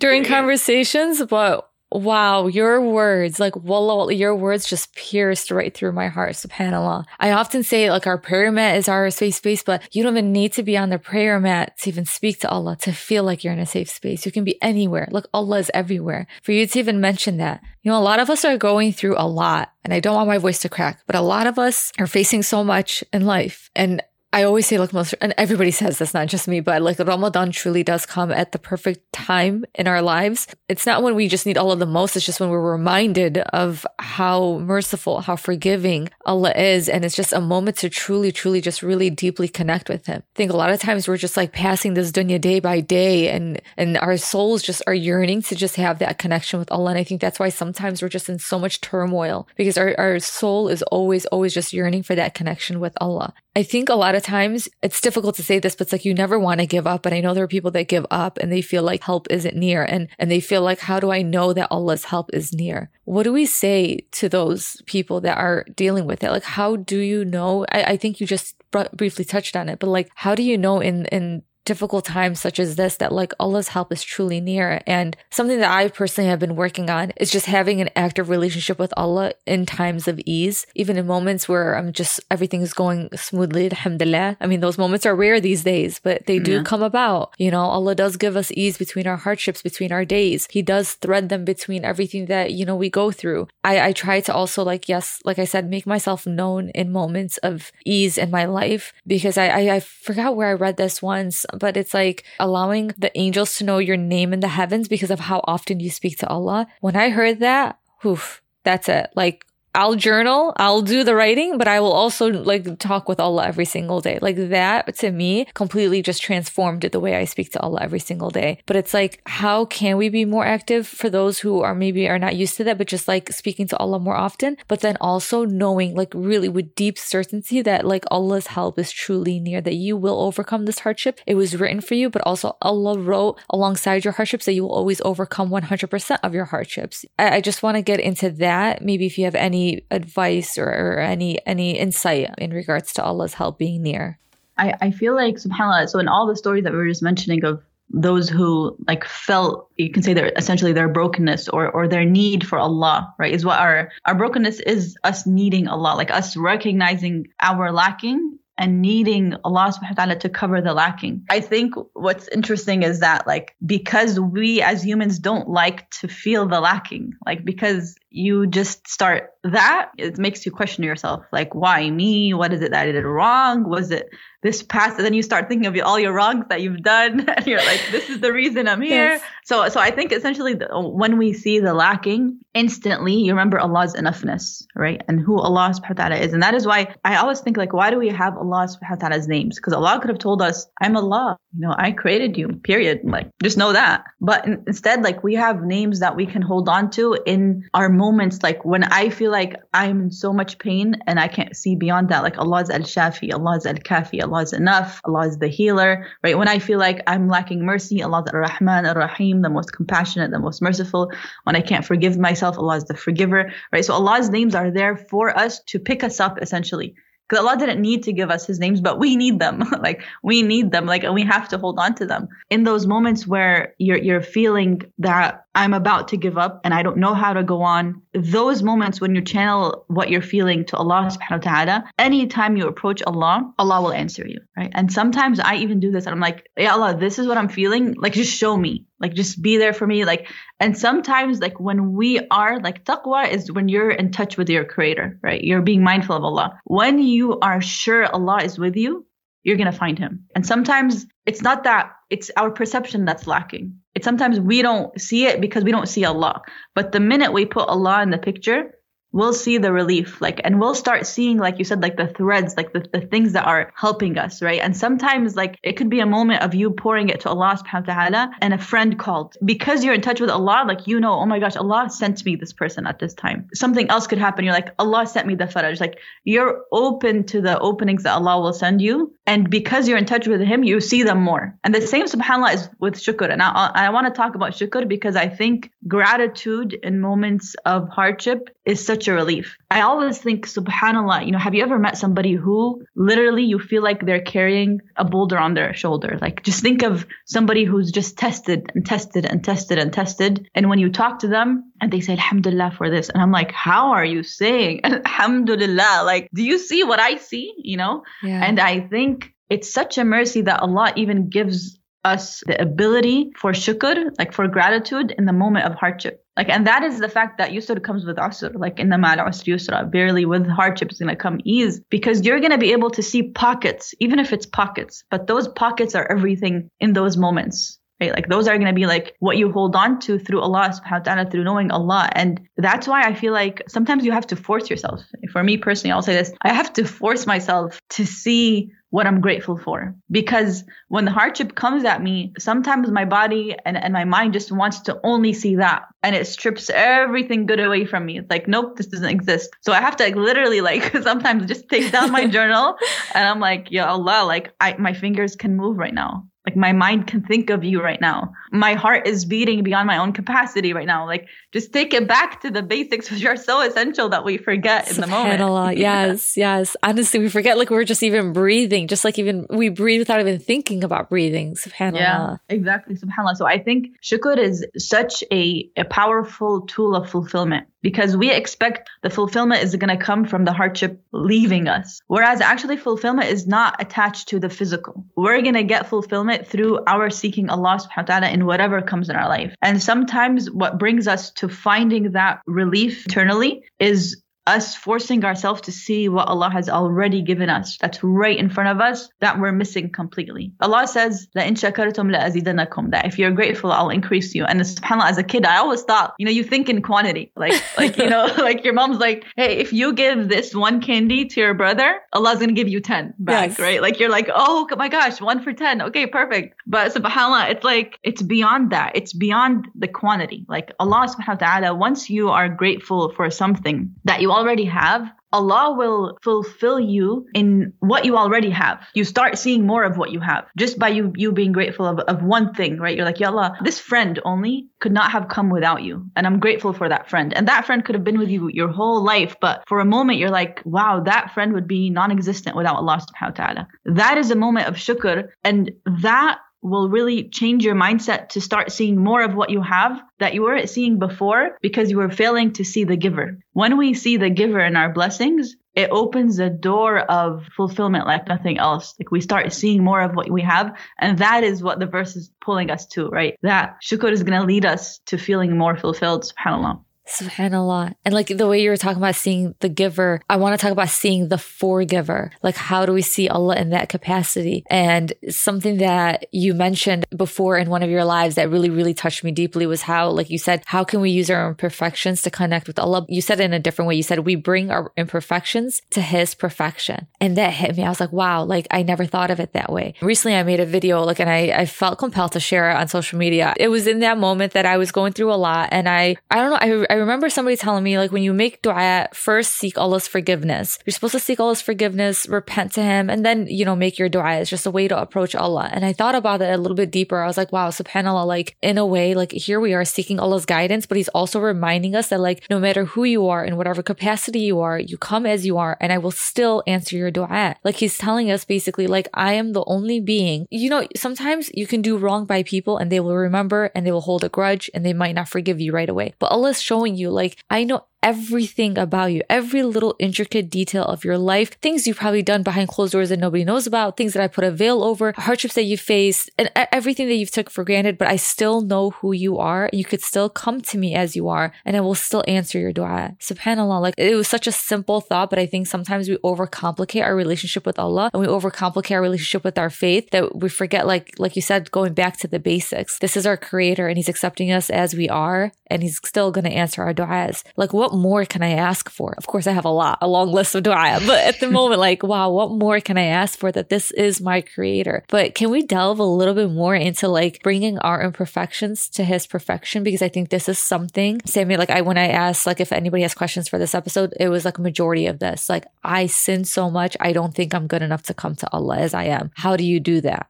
[0.00, 6.08] during conversations, but Wow, your words, like wallah, your words just pierced right through my
[6.08, 7.04] heart, subhanAllah.
[7.20, 10.32] I often say like our prayer mat is our safe space, but you don't even
[10.32, 13.44] need to be on the prayer mat to even speak to Allah, to feel like
[13.44, 14.26] you're in a safe space.
[14.26, 15.06] You can be anywhere.
[15.12, 16.26] Look, Allah is everywhere.
[16.42, 17.62] For you to even mention that.
[17.84, 20.26] You know, a lot of us are going through a lot and I don't want
[20.26, 23.70] my voice to crack, but a lot of us are facing so much in life.
[23.76, 24.02] And
[24.34, 27.52] I always say, like most, and everybody says this, not just me, but like Ramadan
[27.52, 30.48] truly does come at the perfect time in our lives.
[30.68, 32.16] It's not when we just need Allah the most.
[32.16, 36.88] It's just when we're reminded of how merciful, how forgiving Allah is.
[36.88, 40.24] And it's just a moment to truly, truly just really deeply connect with Him.
[40.24, 43.28] I think a lot of times we're just like passing this dunya day by day
[43.28, 46.90] and, and our souls just are yearning to just have that connection with Allah.
[46.90, 50.18] And I think that's why sometimes we're just in so much turmoil because our, our
[50.18, 53.32] soul is always, always just yearning for that connection with Allah.
[53.56, 56.12] I think a lot of times it's difficult to say this, but it's like you
[56.12, 57.06] never want to give up.
[57.06, 59.56] And I know there are people that give up and they feel like help isn't
[59.56, 62.90] near and, and they feel like, how do I know that Allah's help is near?
[63.04, 66.30] What do we say to those people that are dealing with it?
[66.30, 67.64] Like, how do you know?
[67.70, 68.56] I, I think you just
[68.96, 72.58] briefly touched on it, but like, how do you know in, in difficult times such
[72.58, 74.80] as this that like Allah's help is truly near.
[74.86, 78.78] And something that I personally have been working on is just having an active relationship
[78.78, 83.08] with Allah in times of ease, even in moments where I'm just everything is going
[83.16, 84.36] smoothly, alhamdulillah.
[84.40, 86.62] I mean, those moments are rare these days, but they do yeah.
[86.62, 87.34] come about.
[87.38, 90.46] You know, Allah does give us ease between our hardships, between our days.
[90.50, 93.48] He does thread them between everything that, you know, we go through.
[93.62, 97.38] I, I try to also like, yes, like I said, make myself known in moments
[97.38, 101.46] of ease in my life because I, I, I forgot where I read this once
[101.58, 105.20] but it's like allowing the angels to know your name in the heavens because of
[105.20, 106.66] how often you speak to Allah.
[106.80, 109.10] When I heard that, oof, that's it.
[109.14, 109.44] Like
[109.74, 113.64] I'll journal, I'll do the writing, but I will also like talk with Allah every
[113.64, 114.20] single day.
[114.22, 118.30] Like that to me completely just transformed the way I speak to Allah every single
[118.30, 118.58] day.
[118.66, 122.20] But it's like, how can we be more active for those who are maybe are
[122.20, 125.44] not used to that, but just like speaking to Allah more often, but then also
[125.44, 129.96] knowing like really with deep certainty that like Allah's help is truly near, that you
[129.96, 131.20] will overcome this hardship.
[131.26, 134.72] It was written for you, but also Allah wrote alongside your hardships that you will
[134.72, 137.04] always overcome 100% of your hardships.
[137.18, 138.82] I, I just want to get into that.
[138.82, 143.34] Maybe if you have any advice or, or any any insight in regards to Allah's
[143.34, 144.18] help being near?
[144.56, 147.44] I, I feel like subhanAllah, so in all the stories that we were just mentioning
[147.44, 152.04] of those who like felt you can say they're essentially their brokenness or or their
[152.04, 153.32] need for Allah, right?
[153.32, 158.80] Is what our our brokenness is us needing Allah, like us recognizing our lacking and
[158.80, 161.24] needing Allah subhanahu wa ta'ala to cover the lacking.
[161.28, 166.46] I think what's interesting is that like because we as humans don't like to feel
[166.46, 171.24] the lacking, like because you just start that, it makes you question yourself.
[171.32, 172.32] Like, why me?
[172.32, 173.68] What is it that I did wrong?
[173.68, 174.08] Was it
[174.44, 174.96] this past?
[174.96, 177.28] And then you start thinking of all your wrongs that you've done.
[177.36, 179.14] and you're like, this is the reason I'm here.
[179.14, 179.22] Yes.
[179.44, 183.94] So, so I think essentially the, when we see the lacking, instantly you remember Allah's
[183.94, 185.02] enoughness, right?
[185.08, 186.32] And who Allah subhanahu wa ta'ala is.
[186.32, 189.08] And that is why I always think like, why do we have Allah subhanahu wa
[189.08, 189.56] ta'ala's names?
[189.56, 191.38] Because Allah could have told us, I'm Allah.
[191.56, 193.00] You know, I created you, period.
[193.04, 194.04] Like, just know that.
[194.20, 197.88] But in, instead, like we have names that we can hold on to in our
[197.88, 201.76] moments like when I feel like I'm in so much pain and I can't see
[201.76, 205.28] beyond that, like Allah is Al Shafi, Allah is Al Kafi, Allah is enough, Allah
[205.28, 206.36] is the healer, right?
[206.36, 209.72] When I feel like I'm lacking mercy, Allah is Ar Rahman, Ar Rahim, the most
[209.72, 211.12] compassionate, the most merciful.
[211.44, 213.84] When I can't forgive myself, Allah is the forgiver, right?
[213.84, 216.96] So Allah's names are there for us to pick us up essentially
[217.28, 219.62] because Allah didn't need to give us his names, but we need them.
[219.80, 220.86] like we need them.
[220.86, 222.28] Like and we have to hold on to them.
[222.50, 226.82] In those moments where you're you're feeling that I'm about to give up and I
[226.82, 230.76] don't know how to go on, those moments when you channel what you're feeling to
[230.76, 234.40] Allah subhanahu wa ta'ala, anytime you approach Allah, Allah will answer you.
[234.56, 234.70] Right.
[234.72, 237.48] And sometimes I even do this and I'm like, Ya Allah, this is what I'm
[237.48, 237.94] feeling.
[237.94, 238.86] Like just show me.
[238.98, 240.04] Like just be there for me.
[240.04, 244.48] Like and sometimes like when we are like taqwa is when you're in touch with
[244.48, 245.42] your creator, right?
[245.42, 246.60] You're being mindful of Allah.
[246.64, 249.06] When you are sure Allah is with you,
[249.44, 250.24] you're going to find him.
[250.34, 253.78] And sometimes it's not that it's our perception that's lacking.
[253.94, 256.42] It's sometimes we don't see it because we don't see Allah.
[256.74, 258.74] But the minute we put Allah in the picture,
[259.14, 262.56] we'll see the relief like and we'll start seeing like you said like the threads
[262.56, 264.60] like the, the things that are helping us right?
[264.60, 267.86] And sometimes like it could be a moment of you pouring it to allah subhanahu
[267.86, 269.36] wa ta'ala and a friend called.
[269.44, 272.34] Because you're in touch with allah like you know oh my gosh allah sent me
[272.34, 273.48] this person at this time.
[273.54, 274.44] Something else could happen.
[274.44, 275.80] You're like allah sent me the faraj.
[275.80, 279.14] Like you're open to the openings that allah will send you.
[279.26, 281.56] And because you're in touch with him you see them more.
[281.62, 283.30] And the same subhanallah is with shukr.
[283.30, 287.88] And i, I want to talk about shukr because i think gratitude in moments of
[287.88, 289.56] hardship is such a relief.
[289.70, 293.82] I always think, subhanAllah, you know, have you ever met somebody who literally you feel
[293.82, 296.18] like they're carrying a boulder on their shoulder?
[296.20, 300.48] Like just think of somebody who's just tested and tested and tested and tested.
[300.54, 303.10] And when you talk to them and they say, Alhamdulillah for this.
[303.10, 306.02] And I'm like, how are you saying Alhamdulillah?
[306.04, 307.52] Like, do you see what I see?
[307.58, 308.02] You know?
[308.22, 308.42] Yeah.
[308.42, 313.52] And I think it's such a mercy that Allah even gives us the ability for
[313.52, 316.23] shukr, like for gratitude in the moment of hardship.
[316.36, 319.16] Like, and that is the fact that yusr comes with usr, like in the mal
[319.18, 322.72] usr yusra, barely with hardship is going to come ease because you're going to be
[322.72, 327.16] able to see pockets, even if it's pockets, but those pockets are everything in those
[327.16, 327.78] moments.
[328.00, 328.12] Right?
[328.12, 330.90] Like those are going to be like what you hold on to through Allah subhanahu
[330.90, 332.10] wa ta'ala, through knowing Allah.
[332.12, 335.00] And that's why I feel like sometimes you have to force yourself.
[335.30, 336.32] For me personally, I'll say this.
[336.42, 339.92] I have to force myself to see what I'm grateful for.
[340.08, 344.52] Because when the hardship comes at me, sometimes my body and, and my mind just
[344.52, 345.86] wants to only see that.
[346.04, 348.18] And it strips everything good away from me.
[348.18, 349.50] It's like, nope, this doesn't exist.
[349.62, 352.76] So I have to like, literally like sometimes just take down my journal
[353.16, 356.28] and I'm like, Ya Allah, like I, my fingers can move right now.
[356.46, 358.34] Like my mind can think of you right now.
[358.52, 361.06] My heart is beating beyond my own capacity right now.
[361.06, 364.90] Like just take it back to the basics which are so essential that we forget
[364.90, 365.40] in the moment.
[365.78, 366.76] yes, yes.
[366.82, 370.38] Honestly, we forget like we're just even breathing, just like even we breathe without even
[370.38, 371.54] thinking about breathing.
[371.54, 371.94] Subhanallah.
[371.94, 372.96] Yeah, exactly.
[372.96, 373.36] Subhanallah.
[373.36, 378.88] So I think shukr is such a, a powerful tool of fulfillment because we expect
[379.02, 382.00] the fulfillment is going to come from the hardship leaving us.
[382.06, 385.04] Whereas actually fulfillment is not attached to the physical.
[385.14, 389.10] We're going to get fulfillment through our seeking Allah subhanahu wa ta'ala in whatever comes
[389.10, 389.54] in our life.
[389.60, 395.72] And sometimes what brings us to finding that relief internally is us forcing ourselves to
[395.72, 399.52] see what Allah has already given us that's right in front of us that we're
[399.52, 400.52] missing completely.
[400.60, 404.44] Allah says that in shakartum la azidanakum that if you're grateful I'll increase you.
[404.44, 407.32] And subhanallah as a kid I always thought, you know, you think in quantity.
[407.36, 411.24] Like like you know, like your mom's like, "Hey, if you give this one candy
[411.26, 413.58] to your brother, Allah's going to give you 10 back," yes.
[413.58, 413.80] right?
[413.80, 415.82] Like you're like, oh, "Oh my gosh, 1 for 10.
[415.82, 418.92] Okay, perfect." But subhanallah, it's like it's beyond that.
[418.94, 420.44] It's beyond the quantity.
[420.48, 425.10] Like Allah subhanahu wa ta'ala once you are grateful for something that you already have,
[425.34, 428.86] Allah will fulfill you in what you already have.
[428.94, 431.98] You start seeing more of what you have just by you you being grateful of,
[431.98, 432.96] of one thing, right?
[432.96, 436.06] You're like, Ya Allah, this friend only could not have come without you.
[436.14, 437.34] And I'm grateful for that friend.
[437.34, 439.34] And that friend could have been with you your whole life.
[439.40, 443.00] But for a moment, you're like, wow, that friend would be non existent without Allah
[443.00, 443.68] subhanahu wa ta'ala.
[443.86, 445.30] That is a moment of shukr.
[445.42, 450.00] And that will really change your mindset to start seeing more of what you have
[450.18, 453.38] that you weren't seeing before because you were failing to see the giver.
[453.52, 458.28] When we see the giver in our blessings, it opens a door of fulfillment like
[458.28, 458.94] nothing else.
[458.98, 460.74] Like we start seeing more of what we have.
[460.98, 463.36] And that is what the verse is pulling us to, right?
[463.42, 466.80] That shukr is going to lead us to feeling more fulfilled, subhanAllah.
[467.06, 467.94] Subhanallah.
[468.04, 470.72] And like the way you were talking about seeing the giver, I want to talk
[470.72, 472.30] about seeing the forgiver.
[472.42, 474.64] Like, how do we see Allah in that capacity?
[474.70, 479.22] And something that you mentioned before in one of your lives that really, really touched
[479.22, 482.66] me deeply was how, like you said, how can we use our imperfections to connect
[482.66, 483.06] with Allah?
[483.08, 483.94] You said it in a different way.
[483.94, 487.06] You said we bring our imperfections to His perfection.
[487.20, 487.84] And that hit me.
[487.84, 489.94] I was like, wow, like I never thought of it that way.
[490.00, 492.88] Recently, I made a video, like, and I, I felt compelled to share it on
[492.88, 493.54] social media.
[493.58, 495.68] It was in that moment that I was going through a lot.
[495.70, 498.62] And I, I don't know, I, I remember somebody telling me, like, when you make
[498.62, 500.78] dua, first seek Allah's forgiveness.
[500.84, 504.08] You're supposed to seek Allah's forgiveness, repent to Him, and then, you know, make your
[504.08, 504.36] dua.
[504.36, 505.70] It's just a way to approach Allah.
[505.72, 507.20] And I thought about it a little bit deeper.
[507.20, 510.46] I was like, wow, subhanAllah, like, in a way, like, here we are seeking Allah's
[510.46, 513.82] guidance, but He's also reminding us that, like, no matter who you are, in whatever
[513.82, 517.56] capacity you are, you come as you are, and I will still answer your dua.
[517.64, 520.46] Like, He's telling us basically, like, I am the only being.
[520.50, 523.92] You know, sometimes you can do wrong by people and they will remember and they
[523.92, 526.14] will hold a grudge and they might not forgive you right away.
[526.18, 530.50] But Allah is showing you, like, like, I know everything about you, every little intricate
[530.50, 533.96] detail of your life, things you've probably done behind closed doors that nobody knows about,
[533.96, 537.30] things that I put a veil over, hardships that you faced, and everything that you've
[537.30, 539.70] took for granted, but I still know who you are.
[539.72, 542.72] You could still come to me as you are, and I will still answer your
[542.72, 543.16] dua.
[543.20, 547.16] Subhanallah, like it was such a simple thought, but I think sometimes we overcomplicate our
[547.16, 551.14] relationship with Allah and we overcomplicate our relationship with our faith that we forget, like,
[551.18, 552.98] like you said, going back to the basics.
[552.98, 556.50] This is our creator and he's accepting us as we are, and he's still to
[556.50, 557.42] answer our du'as.
[557.56, 559.14] Like, what more can I ask for?
[559.16, 561.80] Of course, I have a lot, a long list of dua, but at the moment,
[561.80, 565.04] like, wow, what more can I ask for that this is my creator?
[565.08, 569.26] But can we delve a little bit more into like bringing our imperfections to his
[569.26, 569.82] perfection?
[569.82, 573.02] Because I think this is something, Sammy, like I, when I asked, like, if anybody
[573.02, 575.48] has questions for this episode, it was like a majority of this.
[575.48, 576.96] Like, I sin so much.
[577.00, 579.30] I don't think I'm good enough to come to Allah as I am.
[579.34, 580.28] How do you do that?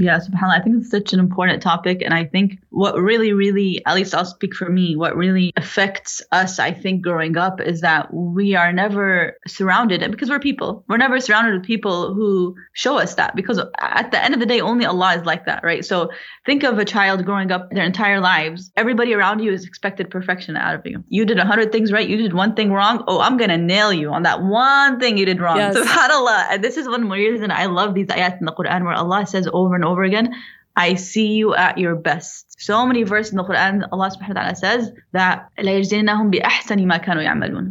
[0.00, 0.60] Yeah, subhanAllah.
[0.60, 2.02] I think it's such an important topic.
[2.02, 6.22] And I think what really, really, at least I'll speak for me, what really affects
[6.32, 10.96] us, I think, growing up is that we are never surrounded, because we're people, we're
[10.96, 13.34] never surrounded with people who show us that.
[13.34, 15.84] Because at the end of the day, only Allah is like that, right?
[15.84, 16.10] So
[16.44, 18.70] think of a child growing up their entire lives.
[18.76, 21.02] Everybody around you is expected perfection out of you.
[21.08, 22.08] You did a hundred things right.
[22.08, 23.04] You did one thing wrong.
[23.08, 25.56] Oh, I'm going to nail you on that one thing you did wrong.
[25.56, 25.76] Yes.
[25.76, 26.46] SubhanAllah.
[26.50, 29.26] And this is one more reason I love these ayat in the Quran where Allah
[29.26, 30.34] says over and over again,
[30.76, 32.60] I see you at your best.
[32.60, 35.48] So many verses in the Quran, Allah subhanahu wa ta'ala says that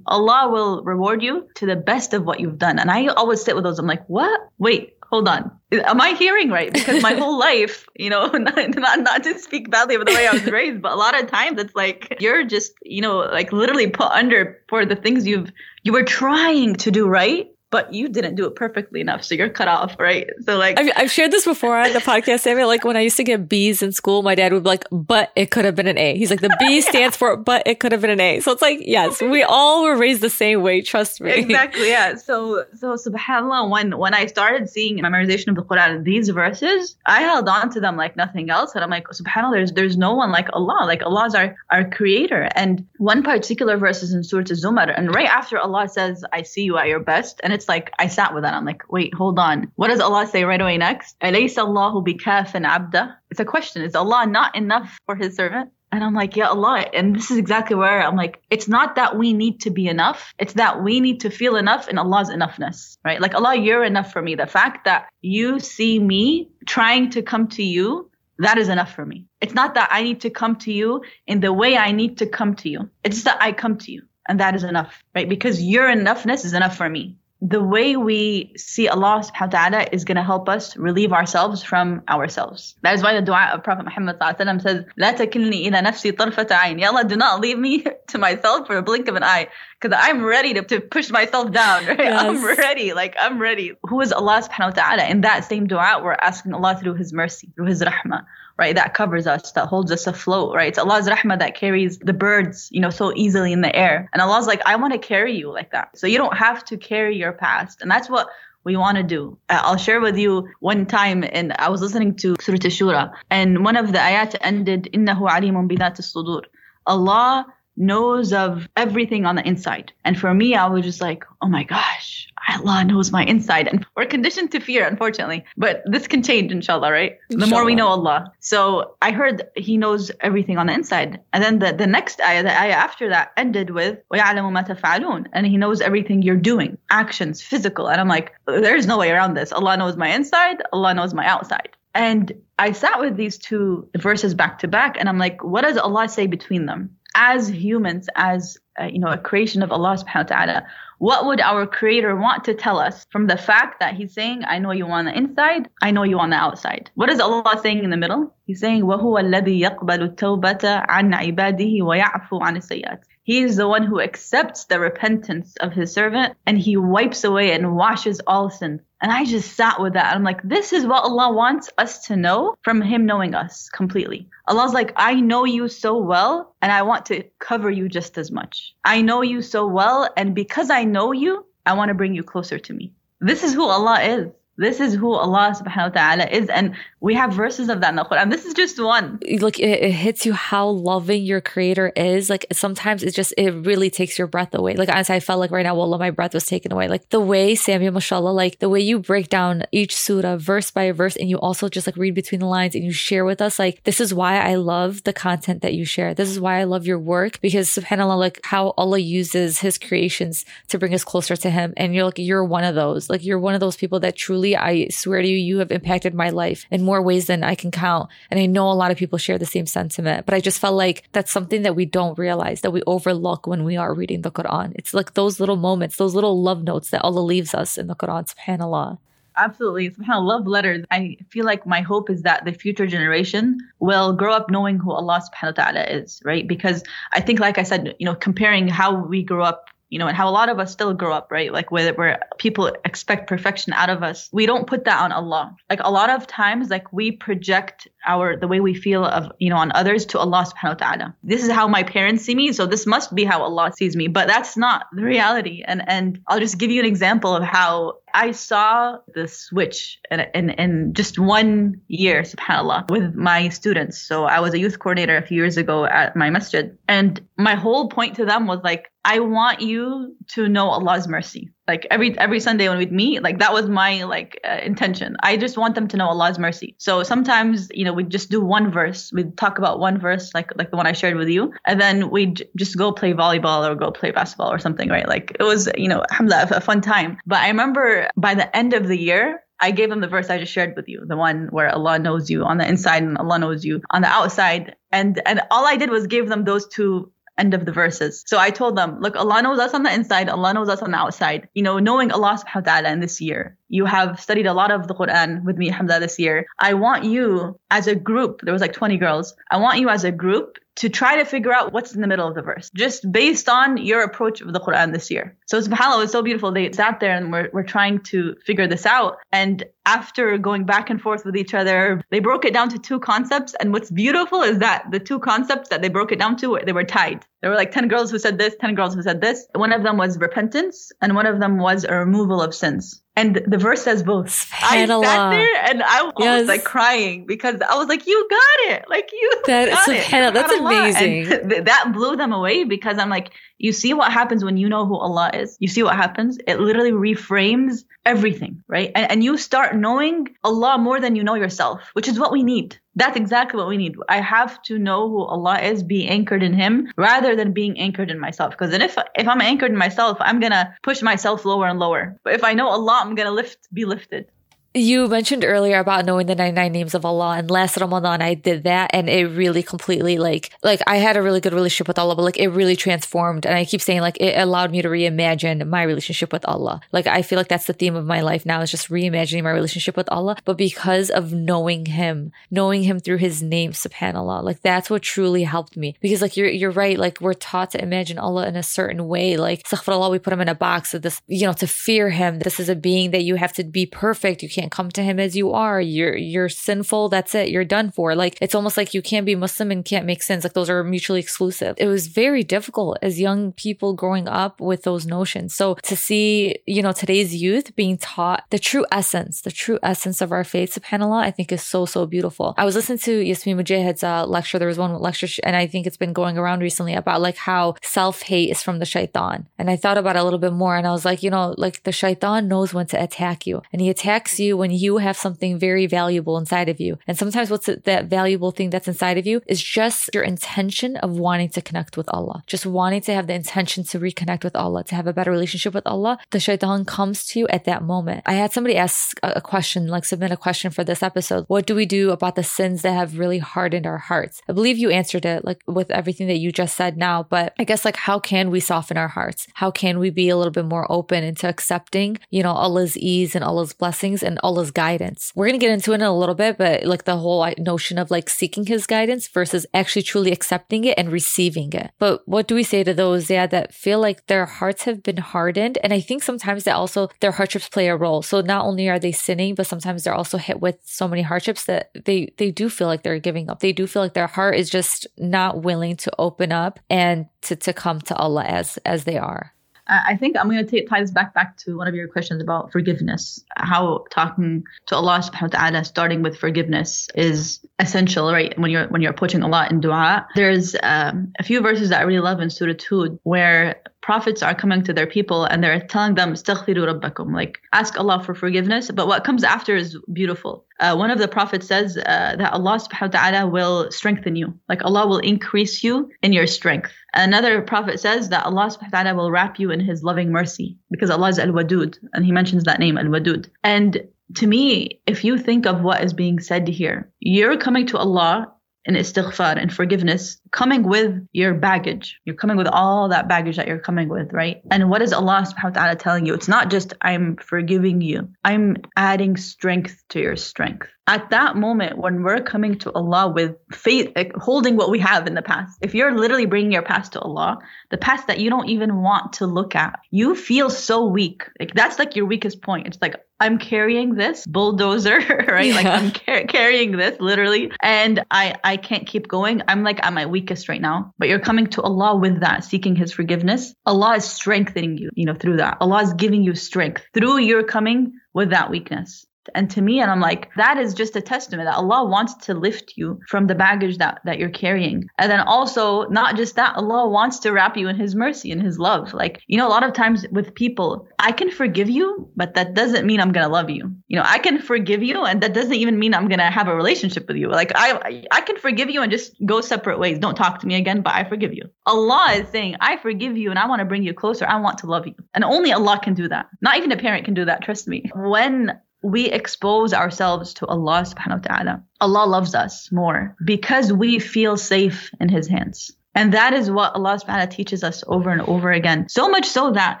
[0.05, 2.77] Allah will reward you to the best of what you've done.
[2.77, 3.79] And I always sit with those.
[3.79, 4.39] I'm like, what?
[4.59, 5.51] Wait, hold on.
[5.71, 6.71] Am I hearing right?
[6.71, 10.27] Because my whole life, you know, not, not, not to speak badly of the way
[10.27, 13.51] I was raised, but a lot of times it's like you're just, you know, like
[13.51, 15.51] literally put under for the things you've
[15.83, 19.49] you were trying to do right but you didn't do it perfectly enough, so you're
[19.49, 20.29] cut off, right?
[20.41, 22.67] So like, I've, I've shared this before on the podcast, Samia.
[22.67, 25.31] Like when I used to get B's in school, my dad would be like, "But
[25.37, 27.93] it could have been an A." He's like, "The B stands for, but it could
[27.93, 30.81] have been an A." So it's like, yes, we all were raised the same way.
[30.81, 31.31] Trust me.
[31.31, 31.87] Exactly.
[31.87, 32.15] Yeah.
[32.15, 37.21] So so Subhanallah, when when I started seeing memorization of the Quran, these verses, I
[37.21, 40.31] held on to them like nothing else, and I'm like, Subhanallah, there's there's no one
[40.31, 40.83] like Allah.
[40.85, 45.27] Like Allah's our our creator, and one particular verse is in Surah Zumar, and right
[45.27, 48.44] after Allah says, "I see you at your best," and it's like I sat with
[48.44, 48.54] that.
[48.54, 49.72] I'm like, wait, hold on.
[49.76, 51.18] What does Allah say right away next?
[51.20, 53.82] أَلَيْسَ اللَّهُ بِكَافٍ عَبْدًا It's a question.
[53.82, 55.70] Is Allah not enough for His servant?
[55.92, 56.84] And I'm like, yeah, Allah.
[56.92, 60.34] And this is exactly where I'm like, it's not that we need to be enough.
[60.38, 63.20] It's that we need to feel enough in Allah's enoughness, right?
[63.20, 64.34] Like, Allah, you're enough for me.
[64.34, 69.06] The fact that you see me trying to come to you, that is enough for
[69.06, 69.26] me.
[69.40, 72.26] It's not that I need to come to you in the way I need to
[72.26, 72.90] come to you.
[73.04, 74.02] It's just that I come to you.
[74.28, 75.28] And that is enough, right?
[75.28, 79.86] Because your enoughness is enough for me the way we see Allah subhanahu wa ta'ala
[79.92, 82.74] is going to help us relieve ourselves from ourselves.
[82.82, 84.16] That is why the dua of Prophet Muhammad
[84.62, 86.80] says, لا تكلني إلى نفسي طرفة عين.
[86.80, 89.48] Ya Allah, do not leave me to myself for a blink of an eye.
[89.78, 91.98] Because I'm ready to, to push myself down, right?
[91.98, 92.22] Yes.
[92.22, 92.94] I'm ready.
[92.94, 93.74] Like, I'm ready.
[93.82, 95.04] Who is Allah subhanahu wa ta'ala?
[95.04, 98.24] In that same dua, we're asking Allah through His mercy, through His rahmah
[98.60, 98.74] right?
[98.74, 100.68] That covers us, that holds us afloat, right?
[100.68, 104.08] It's Allah's rahmah that carries the birds, you know, so easily in the air.
[104.12, 105.98] And Allah's like, I want to carry you like that.
[105.98, 107.82] So you don't have to carry your past.
[107.82, 108.28] And that's what
[108.64, 109.38] we want to do.
[109.48, 113.64] Uh, I'll share with you one time, and I was listening to Surah Shura, and
[113.64, 116.42] one of the ayat ended, إِنَّهُ عَلِيمٌ بِذَاتِ الصُّدُورِ
[116.86, 117.46] Allah
[117.80, 119.92] knows of everything on the inside.
[120.04, 123.68] And for me, I was just like, oh my gosh, Allah knows my inside.
[123.68, 125.44] And we're conditioned to fear, unfortunately.
[125.56, 127.18] But this can change, inshallah, right?
[127.30, 127.46] Inshallah.
[127.46, 128.32] The more we know Allah.
[128.40, 131.20] So I heard He knows everything on the inside.
[131.32, 135.26] And then the, the next ayah, the ayah after that ended with, وَيَعْلَمُ مَا تَفْعَلُونَ
[135.32, 137.88] And He knows everything you're doing, actions, physical.
[137.88, 139.52] And I'm like, there's no way around this.
[139.52, 141.70] Allah knows my inside, Allah knows my outside.
[141.94, 145.78] And I sat with these two verses back to back, and I'm like, what does
[145.78, 146.96] Allah say between them?
[147.14, 150.66] As humans, as uh, you know, a creation of Allah subhanahu wa ta'ala,
[150.98, 154.58] what would our creator want to tell us from the fact that he's saying, I
[154.58, 156.90] know you on the inside, I know you on the outside?
[156.94, 158.34] What is Allah saying in the middle?
[158.46, 163.82] He's saying, وَهُوَ الَّذِي يَقْبَلُ التَّوْبَةَ عَنْ عِبَادِهِ وَيَعْفُو عَنِ السَّيِّئَاتِ he is the one
[163.82, 168.82] who accepts the repentance of his servant and he wipes away and washes all sins.
[169.01, 170.15] And I just sat with that.
[170.15, 174.29] I'm like, this is what Allah wants us to know from Him knowing us completely.
[174.47, 178.31] Allah's like, I know you so well, and I want to cover you just as
[178.31, 178.75] much.
[178.85, 182.23] I know you so well, and because I know you, I want to bring you
[182.23, 182.93] closer to me.
[183.19, 184.27] This is who Allah is.
[184.57, 186.49] This is who Allah subhanahu wa ta'ala is.
[186.49, 188.29] And we have verses of that in the Quran.
[188.29, 189.19] This is just one.
[189.39, 192.29] Like it, it, hits you how loving your creator is.
[192.29, 194.75] Like sometimes it just, it really takes your breath away.
[194.75, 196.87] Like honestly, I felt like right now, wallah, my breath was taken away.
[196.87, 200.91] Like the way, Samia, mashallah, like the way you break down each surah verse by
[200.91, 203.57] verse and you also just like read between the lines and you share with us,
[203.57, 206.13] like this is why I love the content that you share.
[206.13, 210.45] This is why I love your work because subhanAllah, like how Allah uses his creations
[210.67, 211.73] to bring us closer to him.
[211.77, 213.09] And you're like, you're one of those.
[213.09, 216.13] Like you're one of those people that truly, I swear to you, you have impacted
[216.13, 218.09] my life in more ways than I can count.
[218.29, 220.75] And I know a lot of people share the same sentiment, but I just felt
[220.75, 224.31] like that's something that we don't realize that we overlook when we are reading the
[224.39, 224.73] Quran.
[224.75, 227.95] It's like those little moments, those little love notes that Allah leaves us in the
[227.95, 228.97] Quran, subhanAllah.
[229.37, 229.89] Absolutely.
[229.89, 230.83] SubhanAllah, love letters.
[230.91, 234.91] I feel like my hope is that the future generation will grow up knowing who
[234.91, 236.45] Allah subhanahu wa ta'ala is, right?
[236.45, 240.07] Because I think, like I said, you know, comparing how we grew up you know,
[240.07, 241.51] and how a lot of us still grow up, right?
[241.51, 244.29] Like where, where people expect perfection out of us.
[244.31, 245.53] We don't put that on Allah.
[245.69, 249.49] Like a lot of times, like we project our, the way we feel of, you
[249.49, 251.15] know, on others to Allah subhanahu wa ta'ala.
[251.23, 252.53] This is how my parents see me.
[252.53, 255.63] So this must be how Allah sees me, but that's not the reality.
[255.65, 260.19] And, and I'll just give you an example of how I saw the switch in,
[260.33, 264.01] in, in just one year, subhanAllah, with my students.
[264.01, 266.77] So I was a youth coordinator a few years ago at my masjid.
[266.87, 271.49] And my whole point to them was like, I want you to know Allah's mercy.
[271.67, 275.15] Like every every Sunday when we'd meet, like that was my like uh, intention.
[275.21, 276.75] I just want them to know Allah's mercy.
[276.79, 279.11] So sometimes, you know, we'd just do one verse.
[279.13, 282.09] We'd talk about one verse, like like the one I shared with you, and then
[282.09, 285.07] we'd just go play volleyball or go play basketball or something, right?
[285.07, 287.17] Like it was, you know, alhamdulillah, a fun time.
[287.25, 290.39] But I remember by the end of the year, I gave them the verse I
[290.39, 293.37] just shared with you, the one where Allah knows you on the inside and Allah
[293.37, 294.75] knows you on the outside.
[294.91, 298.23] And and all I did was give them those two end of the verses.
[298.27, 300.91] So I told them, look, Allah knows us on the inside, Allah knows us on
[300.91, 301.47] the outside.
[301.53, 303.57] You know, knowing Allah subhanahu wa ta'ala in this year.
[303.69, 306.45] You have studied a lot of the Quran with me, alhamdulillah, this year.
[306.59, 309.33] I want you as a group, there was like 20 girls.
[309.49, 312.27] I want you as a group to try to figure out what's in the middle
[312.27, 315.37] of the verse, just based on your approach of the Quran this year.
[315.47, 316.51] So subhanAllah, it's so beautiful.
[316.51, 319.17] They sat there and we're, we're trying to figure this out.
[319.31, 322.99] And after going back and forth with each other, they broke it down to two
[322.99, 323.53] concepts.
[323.59, 326.73] And what's beautiful is that the two concepts that they broke it down to, they
[326.73, 327.25] were tied.
[327.41, 329.47] There were like 10 girls who said this, 10 girls who said this.
[329.53, 333.00] One of them was repentance and one of them was a removal of sins.
[333.21, 334.51] And the verse says both.
[334.63, 336.47] I sat there and I was yes.
[336.47, 338.85] like crying because I was like, "You got it!
[338.89, 340.33] Like you that got it.
[340.33, 343.31] That's amazing." Th- that blew them away because I'm like,
[343.61, 345.55] you see what happens when you know who Allah is.
[345.59, 346.39] You see what happens.
[346.47, 348.91] It literally reframes everything, right?
[348.95, 352.41] And, and you start knowing Allah more than you know yourself, which is what we
[352.41, 352.79] need.
[352.95, 353.95] That's exactly what we need.
[354.09, 358.09] I have to know who Allah is, be anchored in Him, rather than being anchored
[358.09, 358.51] in myself.
[358.51, 362.17] Because then if if I'm anchored in myself, I'm gonna push myself lower and lower.
[362.23, 364.25] But if I know Allah, I'm gonna lift, be lifted.
[364.73, 368.63] You mentioned earlier about knowing the 99 names of Allah and last Ramadan I did
[368.63, 372.15] that and it really completely like like I had a really good relationship with Allah
[372.15, 375.67] but like it really transformed and I keep saying like it allowed me to reimagine
[375.67, 376.79] my relationship with Allah.
[376.93, 379.51] Like I feel like that's the theme of my life now is just reimagining my
[379.51, 384.41] relationship with Allah but because of knowing him, knowing him through his name subhanallah.
[384.41, 387.83] Like that's what truly helped me because like you're you're right like we're taught to
[387.83, 391.01] imagine Allah in a certain way like astaghfirullah we put him in a box of
[391.01, 392.39] this you know to fear him.
[392.39, 394.41] This is a being that you have to be perfect.
[394.41, 395.81] You can't can't come to him as you are.
[395.81, 397.09] You're you're sinful.
[397.09, 397.49] That's it.
[397.49, 398.15] You're done for.
[398.15, 400.43] Like it's almost like you can't be Muslim and can't make sins.
[400.43, 401.75] Like those are mutually exclusive.
[401.77, 405.55] It was very difficult as young people growing up with those notions.
[405.55, 410.21] So to see, you know, today's youth being taught the true essence, the true essence
[410.21, 412.53] of our faith, subhanAllah, I think is so, so beautiful.
[412.57, 414.59] I was listening to Yasmin Mogahed's uh, lecture.
[414.59, 417.75] There was one lecture, and I think it's been going around recently about like how
[417.81, 419.47] self-hate is from the shaitan.
[419.57, 421.55] And I thought about it a little bit more and I was like, you know,
[421.57, 425.17] like the shaitan knows when to attack you and he attacks you when you have
[425.17, 426.97] something very valuable inside of you.
[427.07, 431.11] And sometimes what's that valuable thing that's inside of you is just your intention of
[431.11, 434.83] wanting to connect with Allah, just wanting to have the intention to reconnect with Allah,
[434.85, 436.19] to have a better relationship with Allah.
[436.31, 438.23] The shaitan comes to you at that moment.
[438.25, 441.45] I had somebody ask a question, like submit a question for this episode.
[441.47, 444.41] What do we do about the sins that have really hardened our hearts?
[444.47, 447.63] I believe you answered it like with everything that you just said now, but I
[447.63, 449.47] guess like how can we soften our hearts?
[449.55, 453.35] How can we be a little bit more open into accepting, you know, Allah's ease
[453.35, 455.31] and Allah's blessings and Allah's guidance.
[455.35, 457.97] We're going to get into it in a little bit, but like the whole notion
[457.97, 461.91] of like seeking his guidance versus actually truly accepting it and receiving it.
[461.99, 465.17] But what do we say to those, yeah, that feel like their hearts have been
[465.17, 465.77] hardened?
[465.83, 468.21] And I think sometimes that also their hardships play a role.
[468.21, 471.65] So not only are they sinning, but sometimes they're also hit with so many hardships
[471.65, 473.59] that they, they do feel like they're giving up.
[473.59, 477.55] They do feel like their heart is just not willing to open up and to,
[477.55, 479.53] to come to Allah as, as they are.
[479.91, 482.71] I think I'm going to tie this back back to one of your questions about
[482.71, 483.43] forgiveness.
[483.57, 488.57] How talking to Allah subhanahu wa ta'ala, starting with forgiveness, is essential, right?
[488.57, 490.27] When you're when you're approaching Allah in dua.
[490.35, 494.55] There's um, a few verses that I really love in Surah Hud where prophets are
[494.55, 498.89] coming to their people and they're telling them rabbakum like ask Allah for forgiveness.
[498.91, 500.65] But what comes after is beautiful.
[500.79, 504.53] Uh, one of the prophets says uh, that Allah subhanahu wa ta'ala will strengthen you.
[504.67, 506.91] Like Allah will increase you in your strength.
[507.13, 510.77] Another prophet says that Allah subhanahu wa ta'ala will wrap you in his loving mercy
[510.89, 513.49] because Allah is al-wadud and he mentions that name al-wadud.
[513.63, 514.01] And
[514.35, 518.51] to me, if you think of what is being said here, you're coming to Allah
[518.85, 522.19] in istighfar and forgiveness coming with your baggage.
[522.25, 524.61] You're coming with all that baggage that you're coming with, right?
[524.71, 526.33] And what is Allah subhanahu wa ta'ala telling you?
[526.33, 528.29] It's not just I'm forgiving you.
[528.43, 530.87] I'm adding strength to your strength.
[531.07, 535.27] At that moment when we're coming to Allah with faith, like holding what we have
[535.27, 538.49] in the past, if you're literally bringing your past to Allah, the past that you
[538.49, 541.43] don't even want to look at, you feel so weak.
[541.59, 542.87] Like that's like your weakest point.
[542.87, 545.65] It's like, I'm carrying this bulldozer, right?
[545.65, 545.75] Yeah.
[545.75, 549.61] Like I'm car- carrying this literally, and I I can't keep going.
[549.67, 551.11] I'm like at my weakest right now.
[551.17, 553.73] But you're coming to Allah with that, seeking His forgiveness.
[553.85, 555.77] Allah is strengthening you, you know, through that.
[555.81, 559.25] Allah is giving you strength through your coming with that weakness
[559.55, 562.53] and to me and i'm like that is just a testament that allah wants to
[562.53, 565.07] lift you from the baggage that that you're carrying.
[565.17, 568.61] And then also not just that allah wants to wrap you in his mercy and
[568.61, 569.13] his love.
[569.13, 572.73] Like you know a lot of times with people i can forgive you but that
[572.73, 573.93] doesn't mean i'm gonna love you.
[574.07, 576.75] You know i can forgive you and that doesn't even mean i'm gonna have a
[576.75, 577.49] relationship with you.
[577.49, 580.19] Like i i can forgive you and just go separate ways.
[580.19, 581.63] Don't talk to me again but i forgive you.
[581.85, 584.45] Allah is saying i forgive you and i want to bring you closer.
[584.45, 585.15] I want to love you.
[585.33, 586.47] And only allah can do that.
[586.61, 588.09] Not even a parent can do that trust me.
[588.15, 591.82] When we expose ourselves to Allah subhanahu wa ta'ala.
[592.00, 595.92] Allah loves us more because we feel safe in His hands.
[596.16, 599.06] And that is what Allah subhanahu wa ta'ala teaches us over and over again.
[599.10, 600.00] So much so that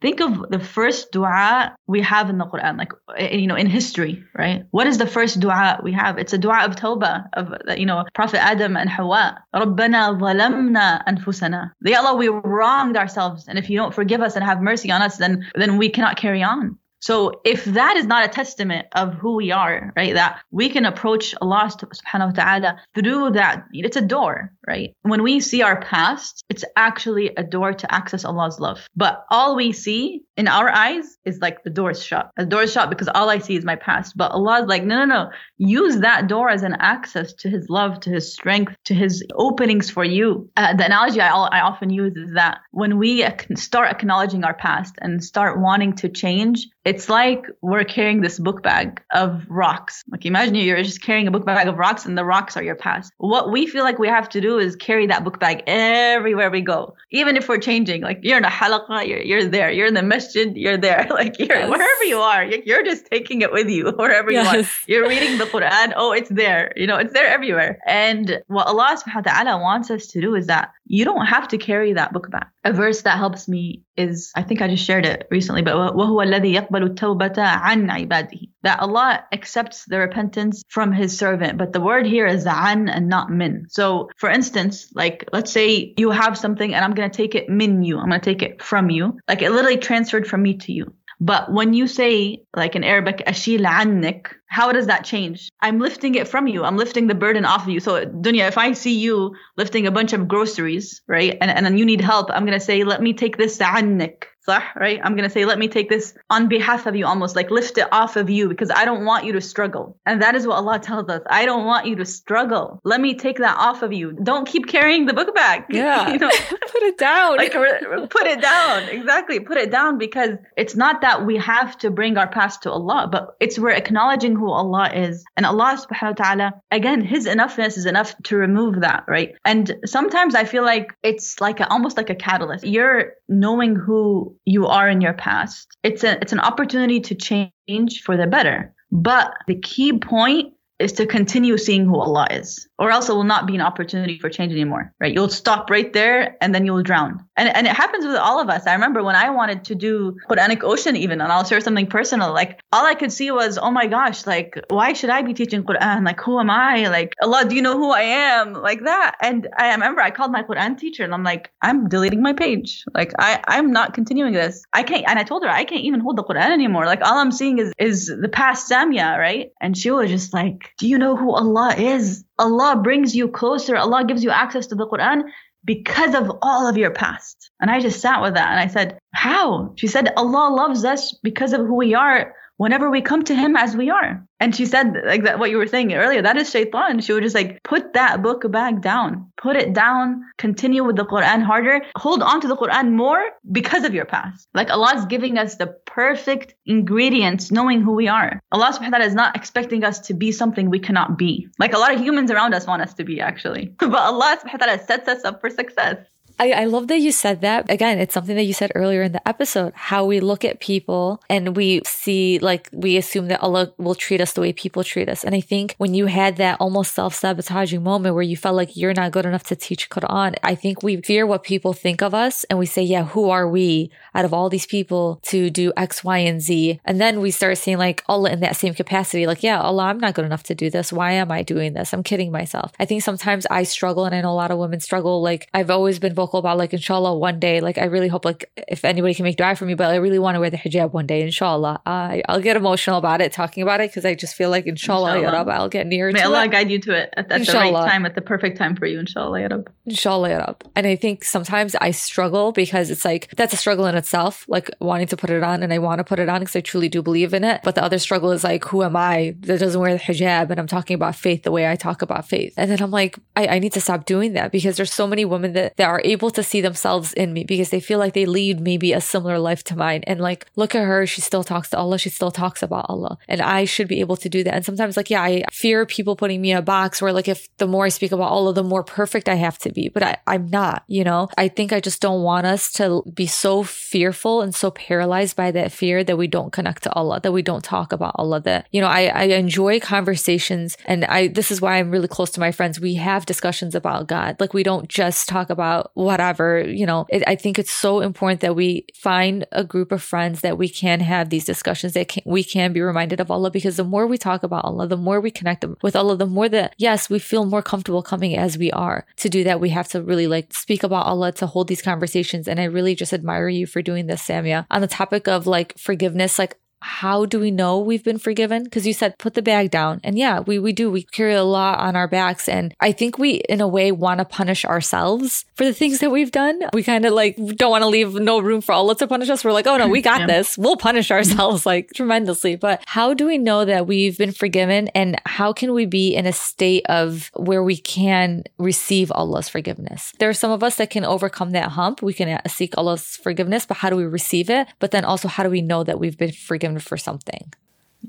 [0.00, 4.24] think of the first dua we have in the Quran, like, you know, in history,
[4.34, 4.64] right?
[4.70, 6.16] What is the first dua we have?
[6.16, 9.44] It's a dua of tawbah of, you know, Prophet Adam and Hawa.
[9.54, 11.72] رَبَّنَا ظَلَمْنَا أَنفُسَنَا.
[11.84, 13.46] Ya Allah, we wronged ourselves.
[13.46, 16.16] And if you don't forgive us and have mercy on us, then, then we cannot
[16.16, 16.78] carry on.
[16.99, 20.85] So if that is not a testament of who we are, right, that we can
[20.85, 24.93] approach Allah subhanahu wa ta'ala through that, it's a door, right?
[25.03, 28.87] When we see our past, it's actually a door to access Allah's love.
[28.95, 32.29] But all we see in our eyes is like the door is shut.
[32.37, 34.15] The door is shut because all I see is my past.
[34.15, 35.31] But Allah is like, no, no, no.
[35.57, 39.89] Use that door as an access to His love, to His strength, to His openings
[39.89, 40.49] for you.
[40.55, 43.25] Uh, the analogy I, I often use is that when we
[43.55, 48.61] start acknowledging our past and start wanting to change, it's like we're carrying this book
[48.61, 50.03] bag of rocks.
[50.09, 52.75] Like imagine you're just carrying a book bag of rocks and the rocks are your
[52.75, 53.11] past.
[53.17, 56.61] What we feel like we have to do is carry that book bag everywhere we
[56.61, 56.95] go.
[57.11, 59.71] Even if we're changing, like you're in a halaqa, you're, you're there.
[59.71, 61.07] You're in the mesh you're there.
[61.17, 61.69] Like you're yes.
[61.69, 64.53] wherever you are, you're just taking it with you wherever yes.
[64.53, 64.65] you are.
[64.87, 65.93] You're reading the Quran.
[65.95, 66.73] Oh, it's there.
[66.75, 67.79] You know, it's there everywhere.
[67.87, 71.48] And what Allah subhanahu wa ta'ala wants us to do is that you don't have
[71.48, 72.50] to carry that book back.
[72.64, 76.24] A verse that helps me is, I think I just shared it recently, but وَهُوَ
[76.26, 81.58] الَّذِي يَقْبَلُ التَّوْبَةَ عَنْ عِبَادِهِ That Allah accepts the repentance from His servant.
[81.58, 83.66] But the word here is an and not min.
[83.68, 87.48] So for instance, like let's say you have something and I'm going to take it
[87.48, 87.98] min you.
[87.98, 89.18] I'm going to take it from you.
[89.28, 90.94] Like it literally transferred from me to you.
[91.19, 95.49] But when you say, like in Arabic, ashil annik, how does that change?
[95.61, 96.63] I'm lifting it from you.
[96.63, 97.79] I'm lifting the burden off of you.
[97.79, 101.77] So, Dunya, if I see you lifting a bunch of groceries, right, and, and then
[101.77, 104.99] you need help, I'm going to say, let me take this annik right?
[105.03, 107.77] I'm going to say, let me take this on behalf of you, almost like lift
[107.77, 109.97] it off of you because I don't want you to struggle.
[110.05, 111.21] And that is what Allah tells us.
[111.29, 112.79] I don't want you to struggle.
[112.83, 114.17] Let me take that off of you.
[114.23, 115.65] Don't keep carrying the book bag.
[115.77, 116.11] Yeah.
[116.11, 116.29] you know?
[116.71, 117.37] put it down.
[117.37, 118.83] like, put it down.
[118.89, 119.39] Exactly.
[119.39, 123.07] Put it down because it's not that we have to bring our past to Allah,
[123.11, 125.23] but it's we're acknowledging who Allah is.
[125.35, 129.35] And Allah subhanahu wa ta'ala, again, His enoughness is enough to remove that, right?
[129.45, 132.65] And sometimes I feel like it's like a, almost like a catalyst.
[132.65, 135.77] You're knowing who you are in your past.
[135.83, 138.73] It's a it's an opportunity to change for the better.
[138.91, 143.23] But the key point is to continue seeing who Allah is, or else it will
[143.23, 145.13] not be an opportunity for change anymore, right?
[145.13, 147.25] You'll stop right there and then you'll drown.
[147.35, 148.67] And, and it happens with all of us.
[148.67, 152.31] I remember when I wanted to do Quranic Ocean even, and I'll share something personal,
[152.31, 155.63] like all I could see was, oh my gosh, like, why should I be teaching
[155.63, 156.05] Quran?
[156.05, 156.87] Like, who am I?
[156.89, 158.53] Like, Allah, do you know who I am?
[158.53, 159.15] Like that.
[159.21, 162.83] And I remember I called my Quran teacher and I'm like, I'm deleting my page.
[162.93, 164.63] Like, I, I'm not continuing this.
[164.73, 166.85] I can't, and I told her, I can't even hold the Quran anymore.
[166.85, 169.49] Like, all I'm seeing is, is the past Samia, right?
[169.59, 172.23] And she was just like, do you know who Allah is?
[172.39, 173.75] Allah brings you closer.
[173.75, 175.23] Allah gives you access to the Quran
[175.65, 177.51] because of all of your past.
[177.59, 179.73] And I just sat with that and I said, How?
[179.75, 183.55] She said, Allah loves us because of who we are whenever we come to him
[183.55, 184.23] as we are.
[184.39, 186.99] And she said, like that, what you were saying earlier, that is shaitan.
[187.01, 191.05] She would just like, put that book back down, put it down, continue with the
[191.05, 194.47] Quran harder, hold on to the Quran more because of your past.
[194.53, 198.39] Like Allah is giving us the perfect ingredients, knowing who we are.
[198.51, 201.47] Allah subhanahu wa ta'ala is not expecting us to be something we cannot be.
[201.57, 203.73] Like a lot of humans around us want us to be actually.
[203.79, 205.97] but Allah subhanahu wa ta'ala sets us up for success.
[206.39, 207.69] I, I love that you said that.
[207.69, 211.21] Again, it's something that you said earlier in the episode, how we look at people
[211.29, 215.09] and we see, like, we assume that Allah will treat us the way people treat
[215.09, 215.23] us.
[215.23, 218.77] And I think when you had that almost self sabotaging moment where you felt like
[218.77, 222.13] you're not good enough to teach Quran, I think we fear what people think of
[222.13, 225.73] us and we say, yeah, who are we out of all these people to do
[225.75, 226.79] X, Y, and Z?
[226.85, 229.99] And then we start seeing like Allah in that same capacity, like, yeah, Allah, I'm
[229.99, 230.93] not good enough to do this.
[230.93, 231.93] Why am I doing this?
[231.93, 232.71] I'm kidding myself.
[232.79, 235.21] I think sometimes I struggle and I know a lot of women struggle.
[235.21, 238.25] Like, I've always been vocal vocal about like inshallah one day like i really hope
[238.25, 240.57] like if anybody can make dua for me but i really want to wear the
[240.57, 244.13] hijab one day inshallah I, i'll get emotional about it talking about it because i
[244.13, 245.37] just feel like inshallah, inshallah.
[245.37, 246.51] Rab, i'll get near May to Allah it.
[246.51, 248.99] guide you to it at, at the right time at the perfect time for you
[248.99, 249.71] inshallah ya Rab.
[249.85, 250.63] inshallah ya Rab.
[250.75, 254.69] and i think sometimes i struggle because it's like that's a struggle in itself like
[254.81, 256.89] wanting to put it on and i want to put it on because i truly
[256.89, 259.79] do believe in it but the other struggle is like who am i that doesn't
[259.79, 262.69] wear the hijab and i'm talking about faith the way i talk about faith and
[262.69, 265.53] then i'm like i, I need to stop doing that because there's so many women
[265.53, 268.25] that, that are able able to see themselves in me because they feel like they
[268.25, 270.01] lead maybe a similar life to mine.
[270.07, 271.05] And like, look at her.
[271.05, 271.99] She still talks to Allah.
[271.99, 273.17] She still talks about Allah.
[273.27, 274.53] And I should be able to do that.
[274.55, 277.47] And sometimes like, yeah, I fear people putting me in a box where like, if
[277.57, 280.17] the more I speak about Allah, the more perfect I have to be, but I,
[280.25, 284.41] I'm not, you know, I think I just don't want us to be so fearful
[284.41, 287.63] and so paralyzed by that fear that we don't connect to Allah, that we don't
[287.63, 291.77] talk about Allah, that, you know, I, I enjoy conversations and I, this is why
[291.77, 292.79] I'm really close to my friends.
[292.79, 294.37] We have discussions about God.
[294.39, 298.39] Like we don't just talk about whatever, you know, it, I think it's so important
[298.41, 302.23] that we find a group of friends that we can have these discussions that can,
[302.25, 305.19] we can be reminded of Allah because the more we talk about Allah, the more
[305.19, 308.71] we connect with Allah, the more that, yes, we feel more comfortable coming as we
[308.71, 309.05] are.
[309.17, 312.47] To do that, we have to really like speak about Allah, to hold these conversations.
[312.47, 314.65] And I really just admire you for doing this, Samia.
[314.71, 316.57] On the topic of like forgiveness, like
[316.87, 318.63] how do we know we've been forgiven?
[318.63, 319.99] Because you said put the bag down.
[320.03, 320.89] And yeah, we, we do.
[320.89, 322.47] We carry a lot on our backs.
[322.47, 326.11] And I think we, in a way, want to punish ourselves for the things that
[326.11, 326.61] we've done.
[326.73, 329.43] We kind of like don't want to leave no room for Allah to punish us.
[329.43, 330.27] We're like, oh no, we got yeah.
[330.27, 330.57] this.
[330.57, 332.55] We'll punish ourselves like tremendously.
[332.55, 334.87] But how do we know that we've been forgiven?
[334.89, 340.13] And how can we be in a state of where we can receive Allah's forgiveness?
[340.19, 342.01] There are some of us that can overcome that hump.
[342.01, 344.67] We can uh, seek Allah's forgiveness, but how do we receive it?
[344.79, 346.76] But then also, how do we know that we've been forgiven?
[346.79, 347.53] For something.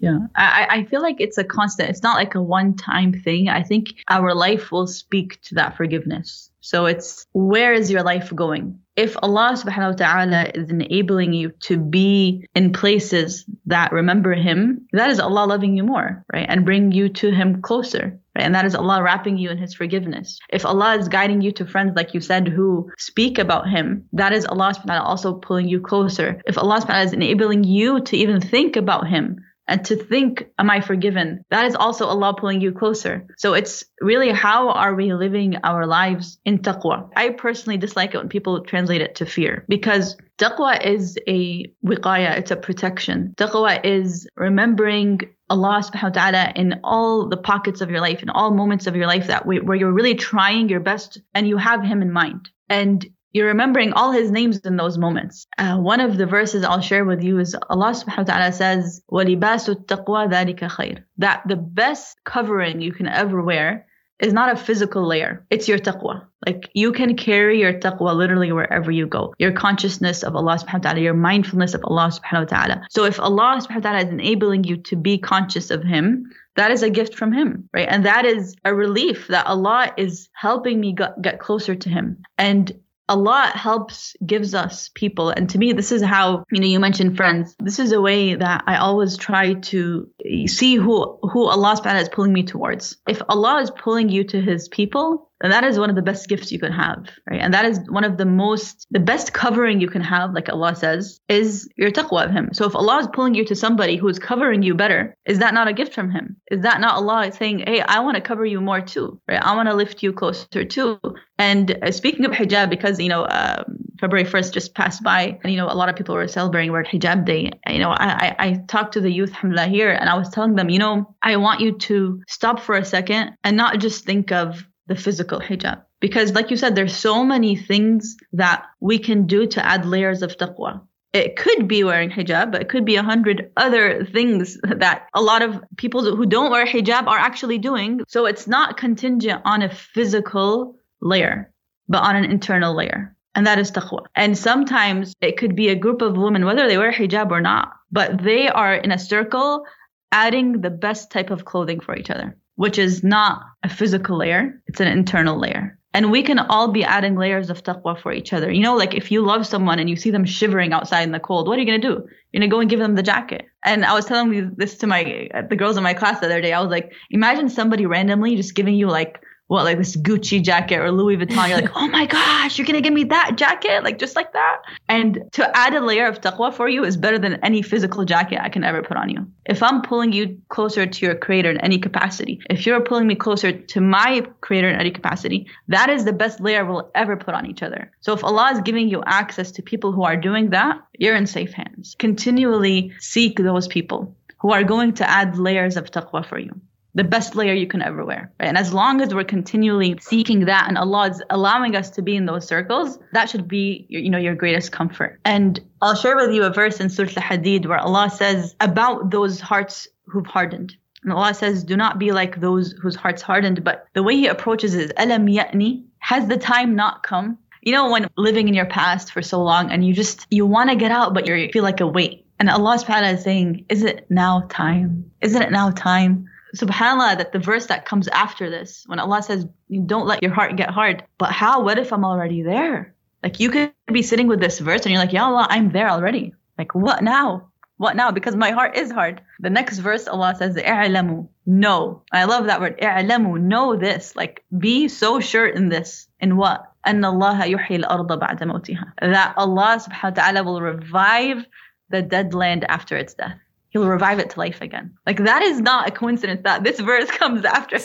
[0.01, 1.91] Yeah, I, I feel like it's a constant.
[1.91, 3.49] It's not like a one time thing.
[3.49, 6.51] I think our life will speak to that forgiveness.
[6.61, 8.79] So it's where is your life going?
[8.99, 14.88] If Allah subhanahu wa ta'ala is enabling you to be in places that remember Him,
[14.92, 16.46] that is Allah loving you more, right?
[16.49, 18.18] And bring you to Him closer.
[18.34, 18.44] Right?
[18.44, 20.40] And that is Allah wrapping you in His forgiveness.
[20.51, 24.32] If Allah is guiding you to friends, like you said, who speak about Him, that
[24.32, 26.42] is Allah subhanahu also pulling you closer.
[26.44, 29.38] If Allah subhanahu is enabling you to even think about Him,
[29.69, 31.45] and to think, am I forgiven?
[31.51, 33.27] That is also Allah pulling you closer.
[33.37, 37.11] So it's really how are we living our lives in taqwa?
[37.14, 42.39] I personally dislike it when people translate it to fear because taqwa is a wiqaya,
[42.39, 43.35] it's a protection.
[43.37, 48.31] Taqwa is remembering Allah subhanahu wa ta'ala in all the pockets of your life, in
[48.31, 51.83] all moments of your life that where you're really trying your best and you have
[51.83, 52.49] Him in mind.
[52.69, 55.47] And you're remembering all his names in those moments.
[55.57, 59.01] Uh, one of the verses I'll share with you is Allah subhanahu wa ta'ala says,
[59.11, 63.88] وَلِبَاسُ التَّقْوَى ذَلِكَ خَيْرٌ That the best covering you can ever wear
[64.20, 65.45] is not a physical layer.
[65.49, 66.26] It's your taqwa.
[66.45, 69.34] Like you can carry your taqwa literally wherever you go.
[69.39, 72.82] Your consciousness of Allah subhanahu wa ta'ala, your mindfulness of Allah subhanahu wa ta'ala.
[72.91, 76.72] So if Allah subhanahu wa ta'ala is enabling you to be conscious of Him, that
[76.72, 77.88] is a gift from Him, right?
[77.89, 82.22] And that is a relief that Allah is helping me get closer to Him.
[82.38, 82.72] And
[83.09, 85.30] Allah helps, gives us people.
[85.30, 87.54] And to me, this is how, you know, you mentioned friends.
[87.59, 90.09] This is a way that I always try to
[90.46, 92.96] see who, who Allah is pulling me towards.
[93.09, 96.28] If Allah is pulling you to his people, and that is one of the best
[96.28, 97.41] gifts you can have, right?
[97.41, 100.74] And that is one of the most, the best covering you can have, like Allah
[100.74, 102.51] says, is your taqwa of Him.
[102.53, 105.55] So if Allah is pulling you to somebody who is covering you better, is that
[105.55, 106.36] not a gift from Him?
[106.51, 109.43] Is that not Allah saying, hey, I want to cover you more too, right?
[109.43, 110.99] I want to lift you closer too.
[111.39, 113.62] And uh, speaking of hijab, because, you know, uh,
[114.01, 116.86] February 1st just passed by, and, you know, a lot of people were celebrating World
[116.86, 117.51] Hijab Day.
[117.68, 120.57] You know, I, I, I talked to the youth, alhamdulillah, here, and I was telling
[120.57, 124.32] them, you know, I want you to stop for a second and not just think
[124.32, 125.82] of the physical hijab.
[126.01, 130.22] Because, like you said, there's so many things that we can do to add layers
[130.22, 130.80] of taqwa.
[131.12, 135.22] It could be wearing hijab, but it could be a hundred other things that a
[135.22, 138.01] lot of people who don't wear hijab are actually doing.
[138.09, 141.53] So it's not contingent on a physical layer,
[141.89, 143.14] but on an internal layer.
[143.34, 144.07] And that is taqwa.
[144.14, 147.72] And sometimes it could be a group of women, whether they wear hijab or not,
[147.93, 149.64] but they are in a circle
[150.11, 154.61] adding the best type of clothing for each other which is not a physical layer,
[154.66, 155.78] it's an internal layer.
[155.94, 158.50] And we can all be adding layers of taqwa for each other.
[158.52, 161.20] You know, like if you love someone and you see them shivering outside in the
[161.20, 162.09] cold, what are you going to do?
[162.32, 163.46] You're going to go and give them the jacket.
[163.64, 166.52] And I was telling this to my, the girls in my class the other day.
[166.52, 170.78] I was like, imagine somebody randomly just giving you like what like this Gucci jacket
[170.78, 173.99] or Louis Vuitton, you're like, oh my gosh, you're gonna give me that jacket, like
[173.99, 174.62] just like that.
[174.88, 178.40] And to add a layer of taqwa for you is better than any physical jacket
[178.42, 179.26] I can ever put on you.
[179.46, 183.14] If I'm pulling you closer to your creator in any capacity, if you're pulling me
[183.14, 187.34] closer to my creator in any capacity, that is the best layer we'll ever put
[187.34, 187.90] on each other.
[188.01, 191.26] So if Allah is giving you access to people who are doing that, you're in
[191.26, 191.96] safe hands.
[191.99, 196.61] Continually seek those people who are going to add layers of taqwa for you
[196.95, 198.32] the best layer you can ever wear.
[198.41, 198.49] Right?
[198.49, 202.16] And as long as we're continually seeking that and Allah is allowing us to be
[202.16, 205.20] in those circles, that should be your, you know your greatest comfort.
[205.24, 209.41] And I'll share with you a verse in Surah Al-Hadid where Allah says about those
[209.41, 210.76] hearts who've hardened.
[211.05, 213.62] And Allah says, do not be like those whose hearts hardened.
[213.62, 217.39] But the way He approaches is, Alam ya'ni, has the time not come?
[217.62, 220.70] You know, when living in your past for so long and you just, you want
[220.70, 222.26] to get out, but you feel like a weight.
[222.41, 225.11] And Allah subhanahu wa ta'ala is saying, is it now time?
[225.20, 226.28] Isn't it now time?
[226.55, 229.45] subhanallah that the verse that comes after this when allah says
[229.86, 232.93] don't let your heart get hard but how what if i'm already there
[233.24, 235.89] like you could be sitting with this verse and you're like ya allah i'm there
[235.89, 240.34] already like what now what now because my heart is hard the next verse allah
[240.38, 245.70] says i'lamu know i love that word i'lamu know this like be so sure in
[245.70, 250.61] this in what أن الله يحيي الأرض بعد موتها that Allah subhanahu wa ta'ala will
[250.61, 251.45] revive
[251.89, 253.39] the dead land after its death
[253.71, 254.97] he'll revive it to life again.
[255.07, 257.79] Like that is not a coincidence that this verse comes after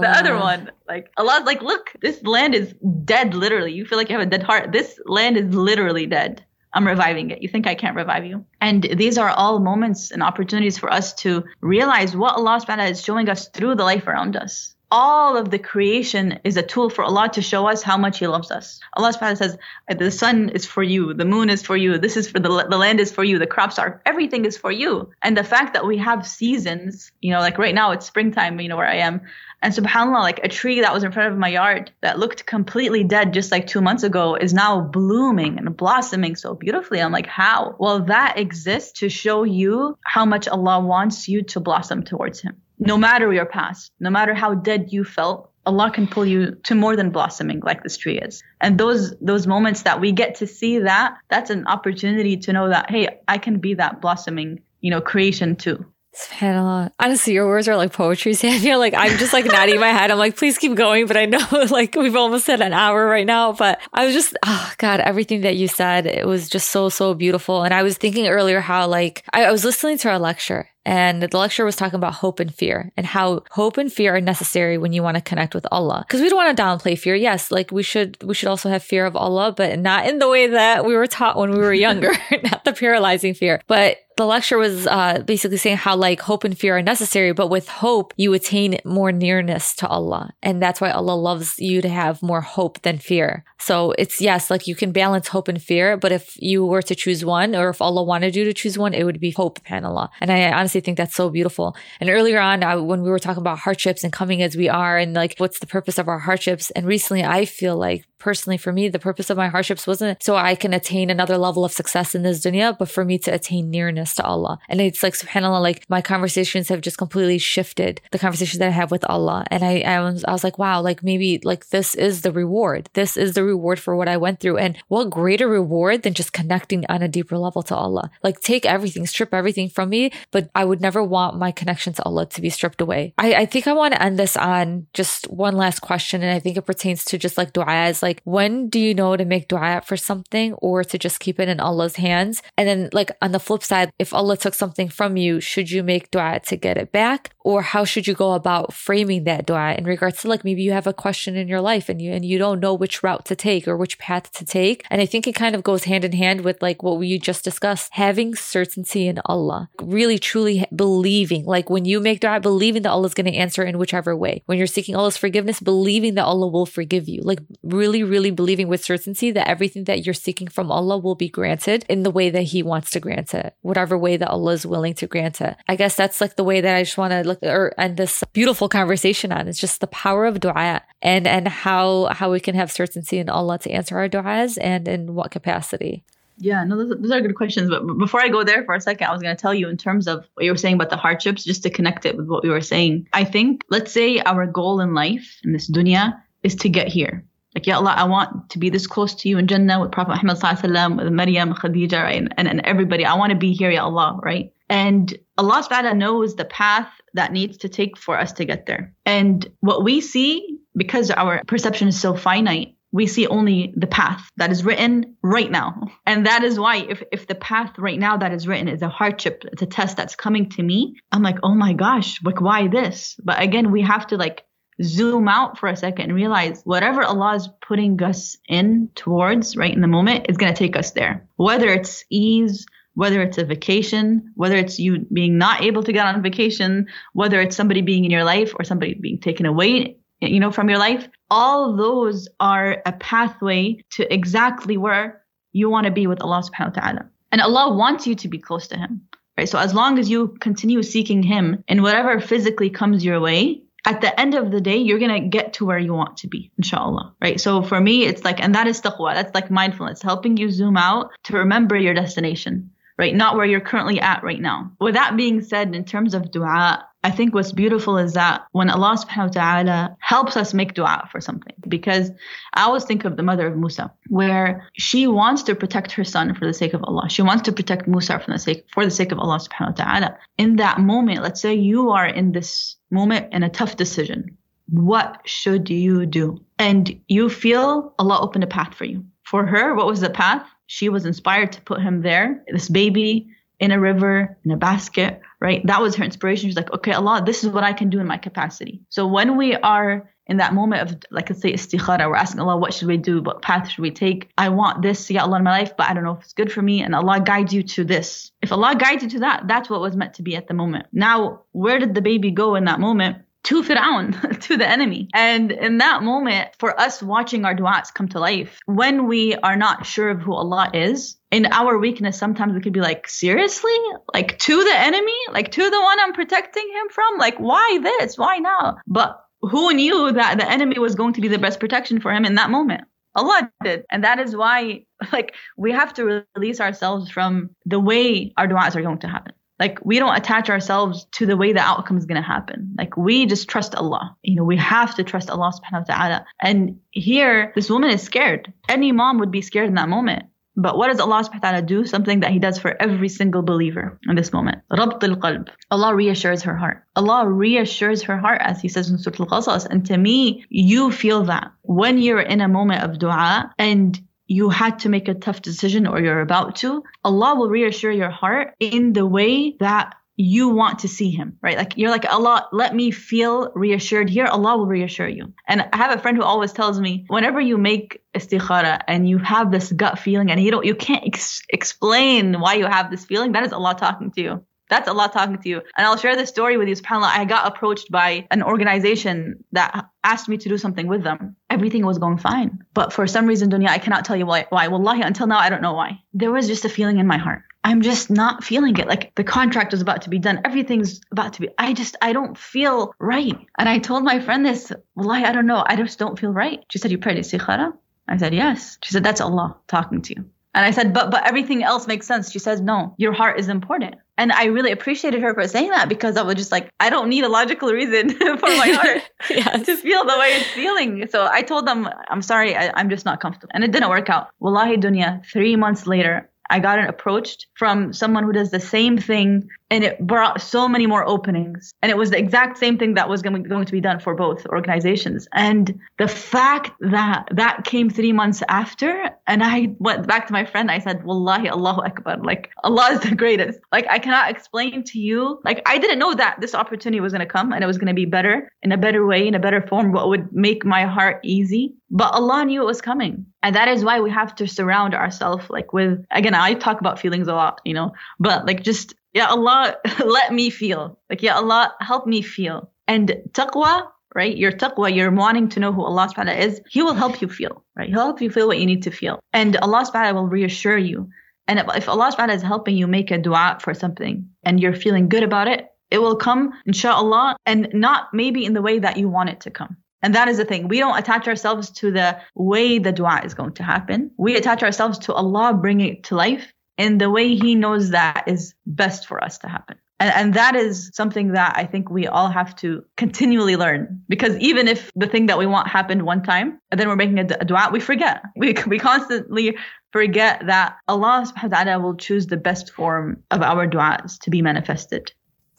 [0.00, 0.70] the other one.
[0.88, 3.72] Like Allah's like, look, this land is dead literally.
[3.72, 4.72] You feel like you have a dead heart.
[4.72, 6.44] This land is literally dead.
[6.74, 7.42] I'm reviving it.
[7.42, 8.46] You think I can't revive you?
[8.60, 12.76] And these are all moments and opportunities for us to realize what Allah subhanahu wa
[12.76, 16.62] ta'ala is showing us through the life around us all of the creation is a
[16.62, 18.78] tool for Allah to show us how much He loves us.
[18.94, 19.56] Allah subhanahu says,
[19.90, 22.66] uh, the sun is for you, the moon is for you, this is for the,
[22.68, 25.10] the land is for you, the crops are, everything is for you.
[25.22, 28.68] And the fact that we have seasons, you know, like right now it's springtime, you
[28.68, 29.22] know, where I am.
[29.62, 33.02] And subhanAllah, like a tree that was in front of my yard that looked completely
[33.02, 37.00] dead just like two months ago is now blooming and blossoming so beautifully.
[37.00, 37.76] I'm like, how?
[37.78, 42.60] Well, that exists to show you how much Allah wants you to blossom towards Him
[42.86, 46.74] no matter your past, no matter how dead you felt, Allah can pull you to
[46.74, 48.42] more than blossoming like this tree is.
[48.60, 52.68] And those those moments that we get to see that, that's an opportunity to know
[52.68, 55.84] that hey, I can be that blossoming, you know, creation too.
[56.14, 56.90] SubhanAllah.
[56.98, 60.10] Honestly, your words are like poetry, feel Like I'm just like nodding my head.
[60.10, 61.06] I'm like, please keep going.
[61.06, 63.52] But I know like we've almost hit an hour right now.
[63.52, 67.14] But I was just, oh God, everything that you said, it was just so, so
[67.14, 67.62] beautiful.
[67.62, 71.22] And I was thinking earlier how like I, I was listening to our lecture and
[71.22, 74.78] the lecture was talking about hope and fear and how hope and fear are necessary
[74.78, 76.04] when you want to connect with Allah.
[76.06, 77.14] Because we don't want to downplay fear.
[77.14, 80.28] Yes, like we should we should also have fear of Allah, but not in the
[80.28, 82.12] way that we were taught when we were younger,
[82.42, 83.60] not the paralyzing fear.
[83.66, 87.48] But the lecture was uh, basically saying how like hope and fear are necessary, but
[87.48, 91.88] with hope you attain more nearness to Allah, and that's why Allah loves you to
[91.88, 93.44] have more hope than fear.
[93.62, 96.96] So it's yes, like you can balance hope and fear, but if you were to
[96.96, 100.10] choose one, or if Allah wanted you to choose one, it would be hope, Allah.
[100.20, 101.76] And I honestly think that's so beautiful.
[102.00, 104.98] And earlier on, I, when we were talking about hardships and coming as we are,
[104.98, 108.72] and like what's the purpose of our hardships, and recently I feel like personally for
[108.72, 112.14] me, the purpose of my hardships wasn't so I can attain another level of success
[112.14, 114.58] in this dunya, but for me to attain nearness to Allah.
[114.68, 118.70] And it's like, subhanAllah, like my conversations have just completely shifted the conversations that I
[118.70, 119.44] have with Allah.
[119.50, 122.88] And I, I was, I was like, wow, like maybe like this is the reward.
[122.94, 124.58] This is the reward for what I went through.
[124.58, 128.10] And what greater reward than just connecting on a deeper level to Allah?
[128.22, 132.02] Like take everything, strip everything from me, but I would never want my connection to
[132.04, 133.14] Allah to be stripped away.
[133.18, 136.22] I, I think I want to end this on just one last question.
[136.22, 139.24] And I think it pertains to just like du'as, like when do you know to
[139.24, 142.42] make dua for something or to just keep it in Allah's hands?
[142.56, 145.82] And then like on the flip side, if Allah took something from you, should you
[145.82, 147.34] make dua to get it back?
[147.40, 150.72] Or how should you go about framing that dua in regards to like maybe you
[150.72, 153.36] have a question in your life and you and you don't know which route to
[153.42, 154.84] take or which path to take.
[154.90, 157.44] And I think it kind of goes hand in hand with like what we just
[157.44, 161.44] discussed, having certainty in Allah, really truly believing.
[161.44, 164.42] Like when you make dua, believing that Allah is going to answer in whichever way.
[164.46, 167.20] When you're seeking Allah's forgiveness, believing that Allah will forgive you.
[167.22, 171.28] Like really, really believing with certainty that everything that you're seeking from Allah will be
[171.28, 174.64] granted in the way that He wants to grant it, whatever way that Allah is
[174.64, 175.56] willing to grant it.
[175.68, 178.22] I guess that's like the way that I just want to look or end this
[178.32, 179.48] beautiful conversation on.
[179.48, 183.28] It's just the power of dua and and how how we can have certainty in
[183.32, 186.04] Allah to answer our du'as and in what capacity.
[186.38, 187.70] Yeah, no, those, those are good questions.
[187.70, 189.76] But before I go there for a second, I was going to tell you in
[189.76, 192.42] terms of what you were saying about the hardships, just to connect it with what
[192.42, 193.06] we were saying.
[193.12, 197.24] I think, let's say our goal in life, in this dunya, is to get here.
[197.54, 200.22] Like, Ya Allah, I want to be this close to you in Jannah with Prophet
[200.22, 202.16] Muhammad with Maryam, Khadija, right?
[202.16, 203.04] and, and, and everybody.
[203.04, 204.52] I want to be here, Ya Allah, right?
[204.70, 208.94] And Allah subhanahu knows the path that needs to take for us to get there.
[209.04, 214.28] And what we see, because our perception is so finite, we see only the path
[214.36, 215.88] that is written right now.
[216.06, 218.88] And that is why if, if the path right now that is written is a
[218.88, 222.68] hardship, it's a test that's coming to me, I'm like, oh my gosh, like why
[222.68, 223.18] this?
[223.24, 224.44] But again, we have to like
[224.82, 229.72] zoom out for a second and realize whatever Allah is putting us in towards right
[229.72, 231.26] in the moment is to take us there.
[231.36, 236.06] Whether it's ease, whether it's a vacation, whether it's you being not able to get
[236.06, 239.96] on vacation, whether it's somebody being in your life or somebody being taken away,
[240.28, 245.86] you know, from your life, all those are a pathway to exactly where you want
[245.86, 247.08] to be with Allah subhanahu wa ta'ala.
[247.30, 249.02] And Allah wants you to be close to Him.
[249.38, 249.48] Right.
[249.48, 254.00] So as long as you continue seeking Him in whatever physically comes your way, at
[254.00, 256.52] the end of the day, you're going to get to where you want to be,
[256.58, 257.14] inshallah.
[257.20, 257.40] Right.
[257.40, 259.14] So for me, it's like, and that is taqwa.
[259.14, 262.70] That's like mindfulness, helping you zoom out to remember your destination,
[263.02, 263.16] right?
[263.16, 264.70] Not where you're currently at right now.
[264.78, 268.70] With that being said, in terms of dua, I think what's beautiful is that when
[268.70, 272.12] Allah subhanahu wa ta'ala helps us make dua for something, because
[272.54, 276.32] I always think of the mother of Musa, where she wants to protect her son
[276.36, 277.10] for the sake of Allah.
[277.10, 279.84] She wants to protect Musa for the sake, for the sake of Allah subhanahu wa
[279.84, 280.18] ta'ala.
[280.38, 284.38] In that moment, let's say you are in this moment in a tough decision.
[284.70, 286.38] What should you do?
[286.60, 289.04] And you feel Allah opened a path for you.
[289.24, 290.46] For her, what was the path?
[290.72, 293.28] She was inspired to put him there, this baby
[293.60, 295.60] in a river, in a basket, right?
[295.66, 296.48] That was her inspiration.
[296.48, 298.80] She's like, okay, Allah, this is what I can do in my capacity.
[298.88, 302.56] So when we are in that moment of, like, let's say istikhara, we're asking Allah,
[302.56, 303.20] what should we do?
[303.20, 304.30] What path should we take?
[304.38, 306.50] I want this, Ya Allah, in my life, but I don't know if it's good
[306.50, 306.82] for me.
[306.82, 308.32] And Allah guides you to this.
[308.40, 310.86] If Allah guides you to that, that's what was meant to be at the moment.
[310.90, 313.18] Now, where did the baby go in that moment?
[313.44, 315.08] To Fir'aun, to the enemy.
[315.14, 319.56] And in that moment, for us watching our du'as come to life, when we are
[319.56, 323.76] not sure of who Allah is, in our weakness, sometimes we could be like, seriously?
[324.12, 325.16] Like to the enemy?
[325.30, 327.18] Like to the one I'm protecting him from?
[327.18, 328.18] Like, why this?
[328.18, 328.76] Why now?
[328.86, 332.24] But who knew that the enemy was going to be the best protection for him
[332.24, 332.84] in that moment?
[333.14, 333.84] Allah did.
[333.90, 338.76] And that is why, like, we have to release ourselves from the way our du'as
[338.76, 339.34] are going to happen.
[339.62, 342.74] Like we don't attach ourselves to the way the outcome is going to happen.
[342.76, 344.16] Like we just trust Allah.
[344.24, 346.26] You know, we have to trust Allah subhanahu wa ta'ala.
[346.40, 348.52] And here, this woman is scared.
[348.68, 350.24] Any mom would be scared in that moment.
[350.56, 351.86] But what does Allah subhanahu wa ta'ala do?
[351.86, 354.62] Something that He does for every single believer in this moment.
[354.68, 355.48] Rabt al-qalb.
[355.70, 356.82] Allah reassures her heart.
[356.96, 359.66] Allah reassures her heart as He says in Surah Al-Qasas.
[359.70, 364.00] And to me, you feel that when you're in a moment of dua and
[364.32, 368.10] you had to make a tough decision or you're about to, Allah will reassure your
[368.10, 371.56] heart in the way that you want to see him, right?
[371.56, 374.26] Like you're like, Allah, let me feel reassured here.
[374.26, 375.34] Allah will reassure you.
[375.46, 379.18] And I have a friend who always tells me, whenever you make istikhara and you
[379.18, 383.04] have this gut feeling and you don't, you can't ex- explain why you have this
[383.04, 384.44] feeling, that is Allah talking to you.
[384.72, 385.60] That's Allah talking to you.
[385.76, 386.74] And I'll share this story with you.
[386.74, 391.36] SubhanAllah, I got approached by an organization that asked me to do something with them.
[391.50, 392.64] Everything was going fine.
[392.72, 394.46] But for some reason, Dunya, I cannot tell you why.
[394.48, 394.68] Why?
[394.68, 396.00] Wallahi, until now, I don't know why.
[396.14, 397.42] There was just a feeling in my heart.
[397.62, 398.88] I'm just not feeling it.
[398.88, 400.40] Like the contract was about to be done.
[400.46, 401.50] Everything's about to be.
[401.58, 403.36] I just, I don't feel right.
[403.58, 405.62] And I told my friend this, Wallahi, I don't know.
[405.66, 406.64] I just don't feel right.
[406.70, 407.74] She said, You prayed istikhara?
[408.08, 408.78] I said, Yes.
[408.82, 410.30] She said, That's Allah talking to you.
[410.54, 412.30] And I said, but but everything else makes sense.
[412.30, 413.94] She says, no, your heart is important.
[414.22, 417.08] And I really appreciated her for saying that because I was just like, I don't
[417.08, 419.66] need a logical reason for my heart yes.
[419.66, 421.08] to feel the way it's feeling.
[421.10, 423.50] So I told them, I'm sorry, I, am just not comfortable.
[423.52, 424.28] And it didn't work out.
[424.38, 428.96] Wallahi dunya, three months later, I got an approached from someone who does the same
[428.96, 431.72] thing and it brought so many more openings.
[431.80, 434.44] And it was the exact same thing that was going to be done for both
[434.48, 435.26] organizations.
[435.32, 440.44] And the fact that that came three months after, and I went back to my
[440.44, 442.18] friend, I said, Wallahi, Allahu Akbar.
[442.18, 443.60] Like, Allah is the greatest.
[443.72, 445.40] Like, I cannot explain to you.
[445.42, 447.88] Like, I didn't know that this opportunity was going to come and it was going
[447.88, 450.84] to be better in a better way, in a better form, what would make my
[450.84, 451.74] heart easy.
[451.90, 453.24] But Allah knew it was coming.
[453.42, 456.98] And that is why we have to surround ourselves like with, again, I talk about
[456.98, 460.98] feelings a lot, you know, but like just Ya Allah, let me feel.
[461.10, 462.70] Like, Ya Allah, help me feel.
[462.88, 464.36] And taqwa, right?
[464.36, 466.60] Your taqwa, you're wanting to know who Allah subhanahu is.
[466.68, 467.88] He will help you feel, right?
[467.88, 469.20] He'll help you feel what you need to feel.
[469.32, 471.10] And Allah subhanahu will reassure you.
[471.46, 475.08] And if Allah subhanahu is helping you make a dua for something and you're feeling
[475.08, 479.08] good about it, it will come, inshallah, and not maybe in the way that you
[479.08, 479.76] want it to come.
[480.00, 480.68] And that is the thing.
[480.68, 484.10] We don't attach ourselves to the way the dua is going to happen.
[484.16, 488.24] We attach ourselves to Allah bringing it to life in the way he knows that
[488.26, 489.76] is best for us to happen.
[490.00, 494.36] And, and that is something that I think we all have to continually learn because
[494.38, 497.36] even if the thing that we want happened one time and then we're making a,
[497.40, 498.22] a dua, we forget.
[498.34, 499.56] We, we constantly
[499.92, 504.30] forget that Allah subhanahu wa ta'ala will choose the best form of our du'as to
[504.30, 505.12] be manifested.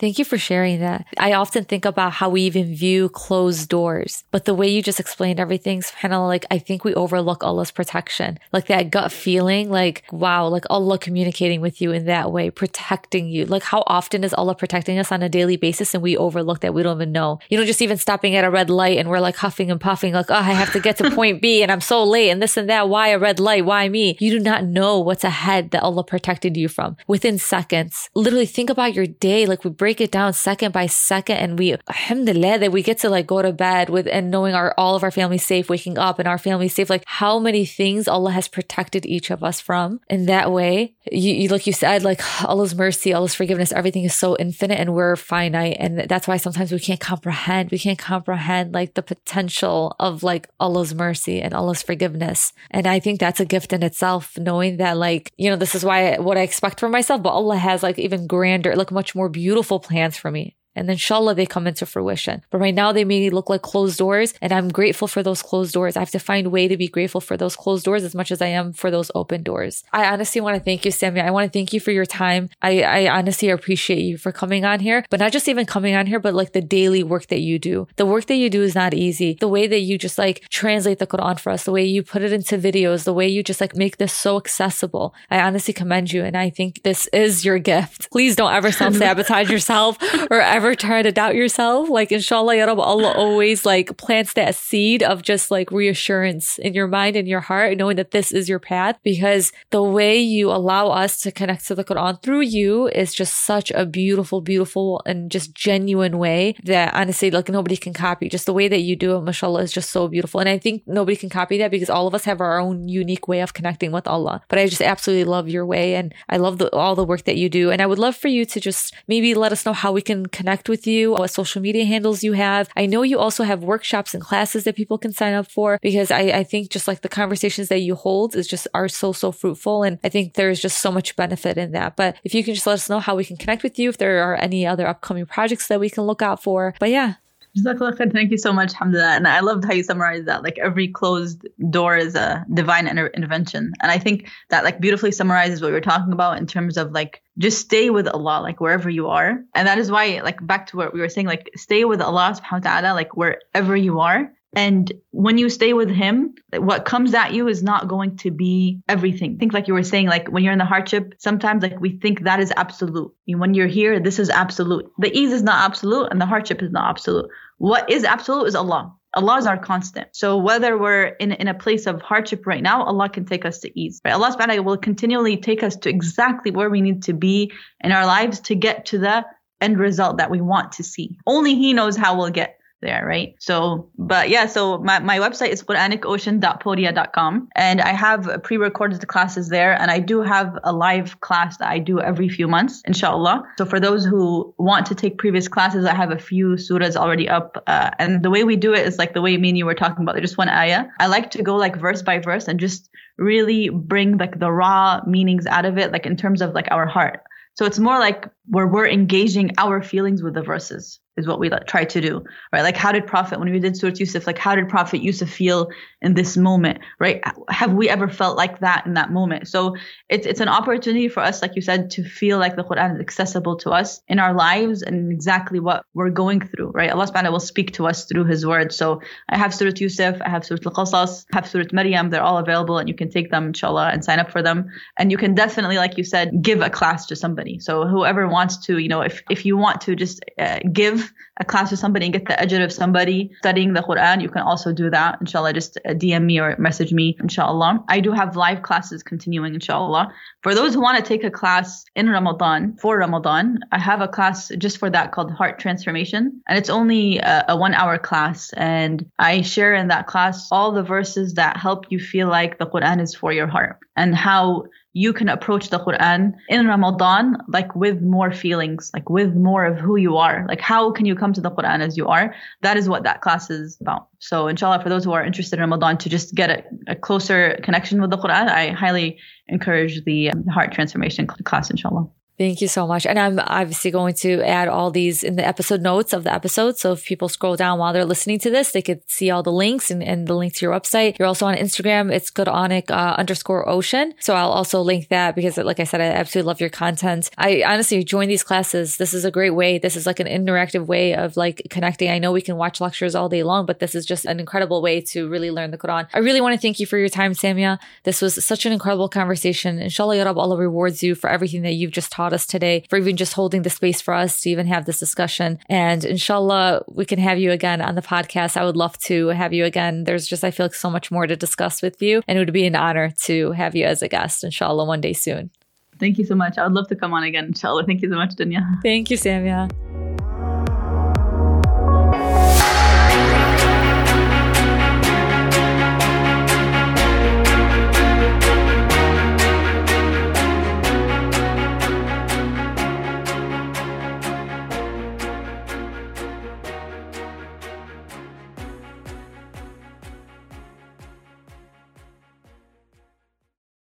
[0.03, 1.05] Thank you for sharing that.
[1.17, 4.99] I often think about how we even view closed doors, but the way you just
[4.99, 8.37] explained everything's kind of like, I think we overlook Allah's protection.
[8.51, 13.29] Like that gut feeling, like, wow, like Allah communicating with you in that way, protecting
[13.29, 13.45] you.
[13.45, 16.73] Like how often is Allah protecting us on a daily basis and we overlook that?
[16.73, 17.39] We don't even know.
[17.47, 20.13] You know, just even stopping at a red light and we're like huffing and puffing,
[20.13, 22.57] like, oh, I have to get to point B and I'm so late and this
[22.57, 22.89] and that.
[22.89, 23.63] Why a red light?
[23.63, 24.17] Why me?
[24.19, 28.09] You do not know what's ahead that Allah protected you from within seconds.
[28.15, 29.45] Literally think about your day.
[29.45, 32.97] Like we break break it down second by second and we, alhamdulillah, that we get
[32.97, 35.99] to like go to bed with and knowing our, all of our family safe, waking
[35.99, 39.61] up and our family safe, like how many things Allah has protected each of us
[39.61, 39.99] from.
[40.09, 44.15] In that way, you, you like you said, like Allah's mercy, Allah's forgiveness, everything is
[44.15, 45.77] so infinite and we're finite.
[45.79, 50.49] And that's why sometimes we can't comprehend, we can't comprehend like the potential of like
[50.59, 52.51] Allah's mercy and Allah's forgiveness.
[52.71, 55.85] And I think that's a gift in itself, knowing that like, you know, this is
[55.85, 59.29] why what I expect from myself, but Allah has like even grander, like much more
[59.29, 60.55] beautiful plans for me.
[60.76, 62.43] And then inshallah, they come into fruition.
[62.49, 64.34] But right now, they may look like closed doors.
[64.41, 65.95] And I'm grateful for those closed doors.
[65.95, 68.32] I have to find a way to be grateful for those closed doors as much
[68.32, 69.84] as I am for those open doors.
[69.91, 71.26] I honestly want to thank you, Samia.
[71.26, 72.49] I want to thank you for your time.
[72.61, 76.05] I, I honestly appreciate you for coming on here, but not just even coming on
[76.05, 77.88] here, but like the daily work that you do.
[77.95, 79.38] The work that you do is not easy.
[79.39, 82.21] The way that you just like translate the Quran for us, the way you put
[82.21, 85.13] it into videos, the way you just like make this so accessible.
[85.30, 86.24] I honestly commend you.
[86.24, 88.09] And I think this is your gift.
[88.11, 89.97] Please don't ever self sabotage yourself
[90.30, 94.32] or ever ever try to doubt yourself, like inshallah, ya Rabbi, Allah always like plants
[94.32, 98.32] that seed of just like reassurance in your mind and your heart, knowing that this
[98.32, 98.97] is your path.
[99.03, 103.43] Because the way you allow us to connect to the Quran through you is just
[103.45, 108.30] such a beautiful, beautiful and just genuine way that honestly, like nobody can copy.
[108.30, 110.39] Just the way that you do it, mashallah, is just so beautiful.
[110.39, 113.28] And I think nobody can copy that because all of us have our own unique
[113.28, 114.41] way of connecting with Allah.
[114.47, 117.36] But I just absolutely love your way and I love the, all the work that
[117.36, 117.70] you do.
[117.70, 120.28] And I would love for you to just maybe let us know how we can
[120.28, 122.69] connect connect with you, what social media handles you have.
[122.75, 126.11] I know you also have workshops and classes that people can sign up for because
[126.11, 129.31] I, I think just like the conversations that you hold is just are so, so
[129.31, 129.81] fruitful.
[129.81, 131.95] And I think there's just so much benefit in that.
[131.95, 133.97] But if you can just let us know how we can connect with you, if
[133.97, 136.75] there are any other upcoming projects that we can look out for.
[136.79, 137.15] But yeah,
[137.55, 139.15] Thank you so much, Alhamdulillah.
[139.15, 140.43] And I loved how you summarized that.
[140.43, 143.73] Like every closed door is a divine inter- intervention.
[143.81, 146.91] And I think that like beautifully summarizes what we are talking about in terms of
[146.91, 149.43] like just stay with Allah, like wherever you are.
[149.53, 152.35] And that is why, like back to what we were saying, like stay with Allah
[152.35, 154.31] subhanahu wa ta'ala, like wherever you are.
[154.55, 158.81] And when you stay with him, what comes at you is not going to be
[158.87, 159.37] everything.
[159.37, 162.23] Think like you were saying, like when you're in the hardship, sometimes like we think
[162.23, 163.11] that is absolute.
[163.27, 164.91] When you're here, this is absolute.
[164.99, 167.29] The ease is not absolute and the hardship is not absolute.
[167.57, 168.93] What is absolute is Allah.
[169.15, 170.07] Allah is our constant.
[170.11, 173.59] So whether we're in, in a place of hardship right now, Allah can take us
[173.59, 174.01] to ease.
[174.03, 174.13] Right?
[174.13, 177.51] Allah subhanahu wa ta'ala will continually take us to exactly where we need to be
[177.81, 179.25] in our lives to get to the
[179.61, 181.17] end result that we want to see.
[181.27, 183.36] Only He knows how we'll get there, right?
[183.39, 189.73] So, but yeah, so my, my website is quranicocean.podia.com and I have pre-recorded classes there
[189.81, 193.43] and I do have a live class that I do every few months, inshallah.
[193.57, 197.27] So for those who want to take previous classes, I have a few surahs already
[197.27, 197.63] up.
[197.65, 199.73] Uh, and the way we do it is like the way me and you were
[199.73, 200.86] talking about, just one ayah.
[200.99, 205.01] I like to go like verse by verse and just really bring like the raw
[205.07, 207.23] meanings out of it, like in terms of like our heart.
[207.55, 211.49] So it's more like where we're engaging our feelings with the verses is what we
[211.67, 212.63] try to do, right?
[212.63, 215.69] Like, how did Prophet, when we did Surah Yusuf, like, how did Prophet Yusuf feel
[216.01, 217.21] in this moment, right?
[217.49, 219.47] Have we ever felt like that in that moment?
[219.47, 219.75] So
[220.09, 222.99] it's, it's an opportunity for us, like you said, to feel like the Quran is
[222.99, 226.89] accessible to us in our lives and exactly what we're going through, right?
[226.89, 228.73] Allah subhanahu will speak to us through his word.
[228.73, 232.09] So I have Surah Yusuf, I have Surah Al-Qasas, I have Surah Maryam.
[232.09, 234.71] They're all available and you can take them, inshallah, and sign up for them.
[234.97, 237.59] And you can definitely, like you said, give a class to somebody.
[237.59, 241.45] So whoever wants to, you know, if, if you want to just uh, give a
[241.45, 244.73] class to somebody and get the ajr of somebody studying the Quran, you can also
[244.73, 245.17] do that.
[245.21, 247.84] Inshallah, just uh, DM me or message me, inshallah.
[247.88, 250.13] I do have live classes continuing, inshallah.
[250.41, 254.07] For those who want to take a class in Ramadan, for Ramadan, I have a
[254.07, 256.41] class just for that called Heart Transformation.
[256.47, 258.51] And it's only a, a one hour class.
[258.57, 262.67] And I share in that class all the verses that help you feel like the
[262.67, 267.75] Quran is for your heart and how you can approach the Quran in Ramadan, like
[267.75, 270.45] with more feelings, like with more of who you are.
[270.47, 272.33] Like, how can you come to the Quran as you are?
[272.61, 274.07] That is what that class is about.
[274.19, 277.59] So, inshallah, for those who are interested in Ramadan to just get a, a closer
[277.63, 279.17] connection with the Quran, I highly
[279.47, 282.07] encourage the um, heart transformation class, inshallah.
[282.43, 283.05] Thank you so much.
[283.05, 286.77] And I'm obviously going to add all these in the episode notes of the episode.
[286.77, 289.51] So if people scroll down while they're listening to this, they could see all the
[289.51, 291.17] links and, and the link to your website.
[291.17, 292.11] You're also on Instagram.
[292.11, 294.13] It's Quranic uh, underscore ocean.
[294.19, 297.29] So I'll also link that because like I said, I absolutely love your content.
[297.37, 298.97] I honestly join these classes.
[298.97, 299.77] This is a great way.
[299.77, 302.11] This is like an interactive way of like connecting.
[302.11, 304.81] I know we can watch lectures all day long, but this is just an incredible
[304.81, 306.09] way to really learn the Quran.
[306.13, 307.79] I really want to thank you for your time, Samia.
[308.03, 309.79] This was such an incredible conversation.
[309.79, 312.97] Inshallah, Ya Rab, Allah rewards you for everything that you've just taught us today, for
[312.97, 315.59] even just holding the space for us to even have this discussion.
[315.69, 318.57] And inshallah, we can have you again on the podcast.
[318.57, 320.03] I would love to have you again.
[320.03, 322.21] There's just, I feel like so much more to discuss with you.
[322.27, 325.13] And it would be an honor to have you as a guest, inshallah, one day
[325.13, 325.51] soon.
[325.99, 326.57] Thank you so much.
[326.57, 327.86] I would love to come on again, inshallah.
[327.86, 328.81] Thank you so much, Dunya.
[328.81, 329.92] Thank you, Samia.